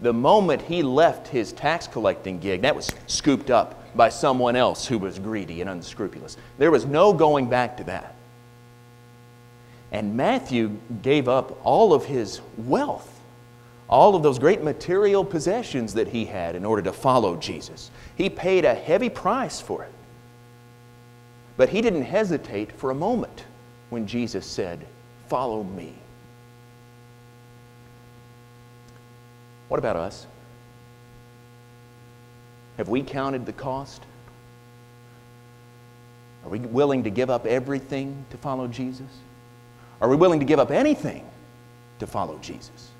the 0.00 0.12
moment 0.12 0.62
he 0.62 0.82
left 0.82 1.28
his 1.28 1.52
tax 1.52 1.86
collecting 1.86 2.38
gig, 2.38 2.62
that 2.62 2.74
was 2.74 2.90
scooped 3.06 3.50
up 3.50 3.80
by 3.96 4.08
someone 4.08 4.56
else 4.56 4.86
who 4.86 4.98
was 4.98 5.18
greedy 5.18 5.60
and 5.60 5.70
unscrupulous. 5.70 6.36
There 6.58 6.70
was 6.70 6.84
no 6.84 7.12
going 7.12 7.48
back 7.48 7.76
to 7.76 7.84
that. 7.84 8.14
And 9.92 10.16
Matthew 10.16 10.76
gave 11.02 11.28
up 11.28 11.58
all 11.64 11.94
of 11.94 12.04
his 12.04 12.40
wealth, 12.58 13.20
all 13.88 14.16
of 14.16 14.22
those 14.24 14.40
great 14.40 14.64
material 14.64 15.24
possessions 15.24 15.94
that 15.94 16.08
he 16.08 16.24
had 16.24 16.56
in 16.56 16.64
order 16.64 16.82
to 16.82 16.92
follow 16.92 17.36
Jesus. 17.36 17.90
He 18.16 18.28
paid 18.28 18.64
a 18.64 18.74
heavy 18.74 19.08
price 19.08 19.60
for 19.60 19.84
it. 19.84 19.92
But 21.56 21.68
he 21.68 21.80
didn't 21.80 22.02
hesitate 22.02 22.72
for 22.72 22.90
a 22.90 22.94
moment 22.94 23.44
when 23.90 24.06
Jesus 24.06 24.44
said, 24.44 24.84
Follow 25.28 25.62
me. 25.62 25.94
What 29.68 29.78
about 29.78 29.96
us? 29.96 30.26
Have 32.76 32.88
we 32.88 33.02
counted 33.02 33.46
the 33.46 33.52
cost? 33.52 34.02
Are 36.44 36.50
we 36.50 36.58
willing 36.58 37.04
to 37.04 37.10
give 37.10 37.30
up 37.30 37.46
everything 37.46 38.24
to 38.30 38.36
follow 38.36 38.66
Jesus? 38.66 39.06
Are 40.00 40.08
we 40.08 40.16
willing 40.16 40.40
to 40.40 40.46
give 40.46 40.58
up 40.58 40.70
anything 40.70 41.24
to 42.00 42.06
follow 42.06 42.38
Jesus? 42.38 42.90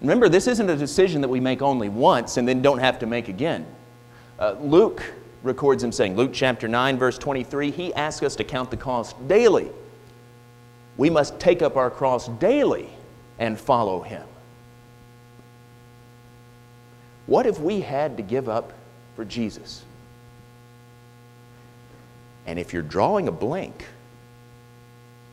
Remember, 0.00 0.28
this 0.28 0.46
isn't 0.46 0.68
a 0.68 0.76
decision 0.76 1.22
that 1.22 1.28
we 1.28 1.40
make 1.40 1.62
only 1.62 1.88
once 1.88 2.36
and 2.36 2.46
then 2.46 2.62
don't 2.62 2.78
have 2.78 2.98
to 3.00 3.06
make 3.06 3.28
again. 3.28 3.66
Uh, 4.38 4.54
Luke 4.60 5.02
records 5.42 5.82
him 5.82 5.90
saying, 5.90 6.16
Luke 6.16 6.30
chapter 6.32 6.68
9, 6.68 6.98
verse 6.98 7.18
23, 7.18 7.70
he 7.70 7.94
asks 7.94 8.22
us 8.22 8.36
to 8.36 8.44
count 8.44 8.70
the 8.70 8.76
cost 8.76 9.16
daily. 9.26 9.70
We 10.96 11.10
must 11.10 11.40
take 11.40 11.62
up 11.62 11.76
our 11.76 11.90
cross 11.90 12.28
daily 12.28 12.88
and 13.38 13.58
follow 13.58 14.02
him. 14.02 14.24
What 17.28 17.44
if 17.44 17.60
we 17.60 17.82
had 17.82 18.16
to 18.16 18.22
give 18.22 18.48
up 18.48 18.72
for 19.14 19.22
Jesus? 19.22 19.84
And 22.46 22.58
if 22.58 22.72
you're 22.72 22.82
drawing 22.82 23.28
a 23.28 23.32
blank 23.32 23.84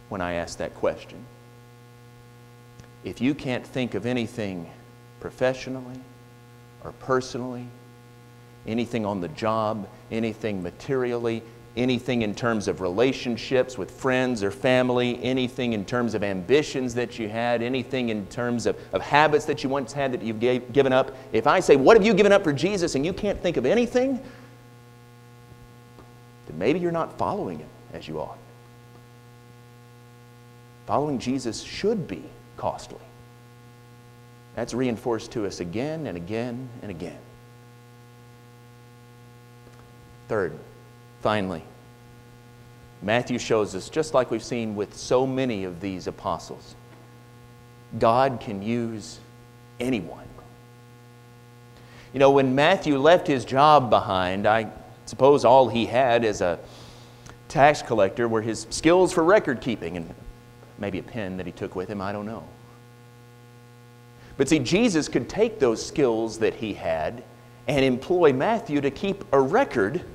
when 0.10 0.20
I 0.20 0.34
ask 0.34 0.58
that 0.58 0.76
question, 0.76 1.26
if 3.06 3.22
you 3.22 3.34
can't 3.34 3.66
think 3.66 3.94
of 3.94 4.06
anything 4.06 4.70
professionally 5.22 6.02
or 6.84 6.92
personally, 6.92 7.66
anything 8.68 9.06
on 9.06 9.22
the 9.22 9.30
job, 9.30 9.88
anything 10.12 10.62
materially, 10.62 11.44
anything 11.78 12.22
in 12.22 12.34
terms 12.34 12.68
of 12.68 12.82
relationships 12.82 13.78
with 13.78 13.92
friends 13.92 14.44
or 14.44 14.52
family, 14.52 15.22
anything 15.24 15.74
in 15.74 15.86
terms 15.86 16.14
of 16.14 16.24
ambitions 16.24 16.94
that 16.96 17.20
you 17.20 17.28
had, 17.28 17.62
anything 17.62 18.10
in 18.10 18.26
terms 18.28 18.66
of, 18.66 18.78
of 18.94 19.02
habits 19.02 19.46
that 19.46 19.64
you 19.64 19.70
once 19.70 19.92
had 19.92 20.12
that 20.14 20.22
you've 20.22 20.40
gave, 20.40 20.72
given 20.72 20.94
up. 20.94 21.16
If 21.34 21.48
I 21.48 21.60
say, 21.60 21.76
What 21.76 21.98
have 21.98 22.06
you 22.06 22.14
given 22.14 22.32
up 22.32 22.44
for 22.44 22.54
Jesus? 22.54 22.96
and 22.96 23.06
you 23.06 23.14
can't 23.14 23.42
think 23.42 23.58
of 23.58 23.66
anything, 23.66 24.22
then 26.48 26.58
maybe 26.58 26.80
you're 26.80 26.92
not 26.92 27.18
following 27.18 27.60
Him 27.60 27.70
as 27.94 28.08
you 28.08 28.20
ought. 28.20 28.38
Following 30.86 31.20
Jesus 31.20 31.62
should 31.62 32.08
be 32.08 32.24
costly. 32.58 33.00
That's 34.56 34.74
reinforced 34.74 35.32
to 35.34 35.46
us 35.46 35.60
again 35.60 36.08
and 36.08 36.16
again 36.16 36.70
and 36.82 36.90
again. 36.90 37.18
Third, 40.28 40.58
finally, 41.26 41.64
Matthew 43.02 43.40
shows 43.40 43.74
us, 43.74 43.90
just 43.90 44.14
like 44.14 44.30
we've 44.30 44.44
seen 44.44 44.76
with 44.76 44.96
so 44.96 45.26
many 45.26 45.64
of 45.64 45.82
these 45.82 46.06
apostles, 46.06 46.76
God 47.98 48.40
can 48.40 48.62
use 48.62 49.20
anyone. 49.80 50.28
You 52.14 52.20
know, 52.20 52.30
when 52.30 52.54
Matthew 52.54 53.00
left 53.00 53.26
his 53.26 53.44
job 53.44 53.90
behind, 53.90 54.46
I 54.46 54.72
suppose 55.08 55.46
all 55.46 55.68
he 55.68 55.88
had 55.88 56.24
as 56.24 56.42
a 56.42 56.60
tax 57.48 57.82
collector 57.82 58.28
were 58.28 58.44
his 58.44 58.68
skills 58.70 59.12
for 59.12 59.24
record 59.24 59.62
keeping 59.62 59.98
and 59.98 60.14
maybe 60.78 61.00
a 61.00 61.04
pen 61.04 61.38
that 61.38 61.48
he 61.48 61.52
took 61.52 61.76
with 61.76 61.90
him, 61.90 62.02
I 62.02 62.12
don't 62.12 62.28
know. 62.28 62.44
But 64.38 64.48
see, 64.48 64.60
Jesus 64.60 65.10
could 65.10 65.28
take 65.28 65.58
those 65.58 65.84
skills 65.84 66.38
that 66.38 66.54
he 66.54 66.76
had 66.76 67.24
and 67.68 67.84
employ 67.84 68.32
Matthew 68.32 68.80
to 68.80 68.92
keep 68.92 69.26
a 69.34 69.42
record 69.42 70.06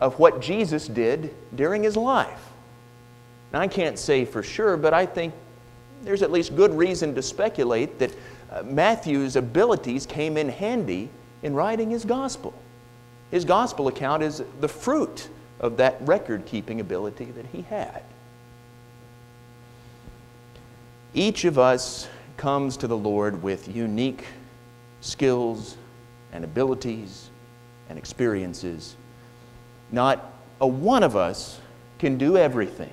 of 0.00 0.18
what 0.18 0.40
Jesus 0.40 0.86
did 0.86 1.34
during 1.54 1.82
his 1.82 1.96
life. 1.96 2.50
Now, 3.52 3.60
I 3.60 3.68
can't 3.68 3.98
say 3.98 4.24
for 4.24 4.42
sure, 4.42 4.76
but 4.76 4.94
I 4.94 5.06
think 5.06 5.34
there's 6.02 6.22
at 6.22 6.30
least 6.30 6.54
good 6.54 6.74
reason 6.74 7.14
to 7.14 7.22
speculate 7.22 7.98
that 7.98 8.12
uh, 8.50 8.62
Matthew's 8.62 9.36
abilities 9.36 10.06
came 10.06 10.36
in 10.36 10.48
handy 10.48 11.08
in 11.42 11.54
writing 11.54 11.90
his 11.90 12.04
gospel. 12.04 12.54
His 13.30 13.44
gospel 13.44 13.88
account 13.88 14.22
is 14.22 14.42
the 14.60 14.68
fruit 14.68 15.28
of 15.60 15.76
that 15.78 15.96
record 16.02 16.46
keeping 16.46 16.80
ability 16.80 17.26
that 17.26 17.46
he 17.46 17.62
had. 17.62 18.02
Each 21.14 21.44
of 21.44 21.58
us 21.58 22.08
comes 22.36 22.76
to 22.76 22.86
the 22.86 22.96
Lord 22.96 23.42
with 23.42 23.74
unique 23.74 24.24
skills 25.00 25.76
and 26.32 26.44
abilities 26.44 27.30
and 27.88 27.98
experiences 27.98 28.96
not 29.92 30.32
a 30.60 30.66
one 30.66 31.02
of 31.02 31.16
us 31.16 31.60
can 31.98 32.18
do 32.18 32.36
everything, 32.36 32.92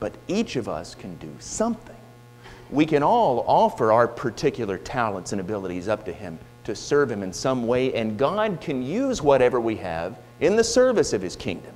but 0.00 0.14
each 0.28 0.56
of 0.56 0.68
us 0.68 0.94
can 0.94 1.16
do 1.16 1.34
something. 1.38 1.96
We 2.70 2.86
can 2.86 3.02
all 3.02 3.44
offer 3.46 3.92
our 3.92 4.08
particular 4.08 4.78
talents 4.78 5.32
and 5.32 5.40
abilities 5.40 5.88
up 5.88 6.04
to 6.06 6.12
Him 6.12 6.38
to 6.64 6.74
serve 6.74 7.10
Him 7.10 7.22
in 7.22 7.32
some 7.32 7.66
way, 7.66 7.94
and 7.94 8.18
God 8.18 8.60
can 8.60 8.82
use 8.82 9.22
whatever 9.22 9.60
we 9.60 9.76
have 9.76 10.18
in 10.40 10.56
the 10.56 10.64
service 10.64 11.12
of 11.12 11.22
His 11.22 11.36
kingdom 11.36 11.74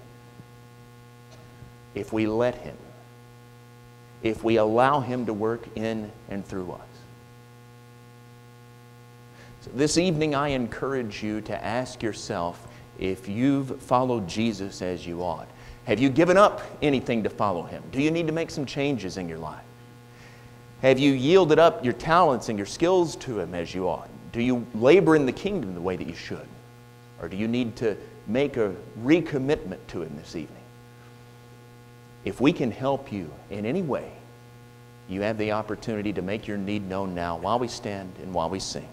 if 1.94 2.12
we 2.12 2.26
let 2.26 2.54
Him, 2.56 2.76
if 4.22 4.44
we 4.44 4.56
allow 4.56 5.00
Him 5.00 5.26
to 5.26 5.32
work 5.32 5.66
in 5.76 6.10
and 6.28 6.44
through 6.44 6.72
us. 6.72 6.80
So 9.62 9.70
this 9.74 9.98
evening, 9.98 10.34
I 10.34 10.48
encourage 10.48 11.22
you 11.22 11.40
to 11.42 11.64
ask 11.64 12.02
yourself 12.02 12.67
if 12.98 13.28
you've 13.28 13.80
followed 13.82 14.28
Jesus 14.28 14.82
as 14.82 15.06
you 15.06 15.22
ought. 15.22 15.48
Have 15.86 15.98
you 15.98 16.10
given 16.10 16.36
up 16.36 16.60
anything 16.82 17.22
to 17.22 17.30
follow 17.30 17.62
Him? 17.62 17.82
Do 17.92 18.02
you 18.02 18.10
need 18.10 18.26
to 18.26 18.32
make 18.32 18.50
some 18.50 18.66
changes 18.66 19.16
in 19.16 19.28
your 19.28 19.38
life? 19.38 19.64
Have 20.82 20.98
you 20.98 21.12
yielded 21.12 21.58
up 21.58 21.84
your 21.84 21.94
talents 21.94 22.48
and 22.48 22.58
your 22.58 22.66
skills 22.66 23.16
to 23.16 23.40
Him 23.40 23.54
as 23.54 23.74
you 23.74 23.88
ought? 23.88 24.08
Do 24.32 24.42
you 24.42 24.66
labor 24.74 25.16
in 25.16 25.26
the 25.26 25.32
kingdom 25.32 25.74
the 25.74 25.80
way 25.80 25.96
that 25.96 26.06
you 26.06 26.14
should? 26.14 26.46
Or 27.20 27.28
do 27.28 27.36
you 27.36 27.48
need 27.48 27.74
to 27.76 27.96
make 28.26 28.56
a 28.56 28.74
recommitment 29.02 29.78
to 29.88 30.02
Him 30.02 30.14
this 30.16 30.36
evening? 30.36 30.56
If 32.24 32.40
we 32.40 32.52
can 32.52 32.70
help 32.70 33.10
you 33.10 33.30
in 33.50 33.64
any 33.64 33.82
way, 33.82 34.12
you 35.08 35.22
have 35.22 35.38
the 35.38 35.52
opportunity 35.52 36.12
to 36.12 36.20
make 36.20 36.46
your 36.46 36.58
need 36.58 36.86
known 36.86 37.14
now 37.14 37.38
while 37.38 37.58
we 37.58 37.68
stand 37.68 38.12
and 38.22 38.34
while 38.34 38.50
we 38.50 38.60
sing. 38.60 38.88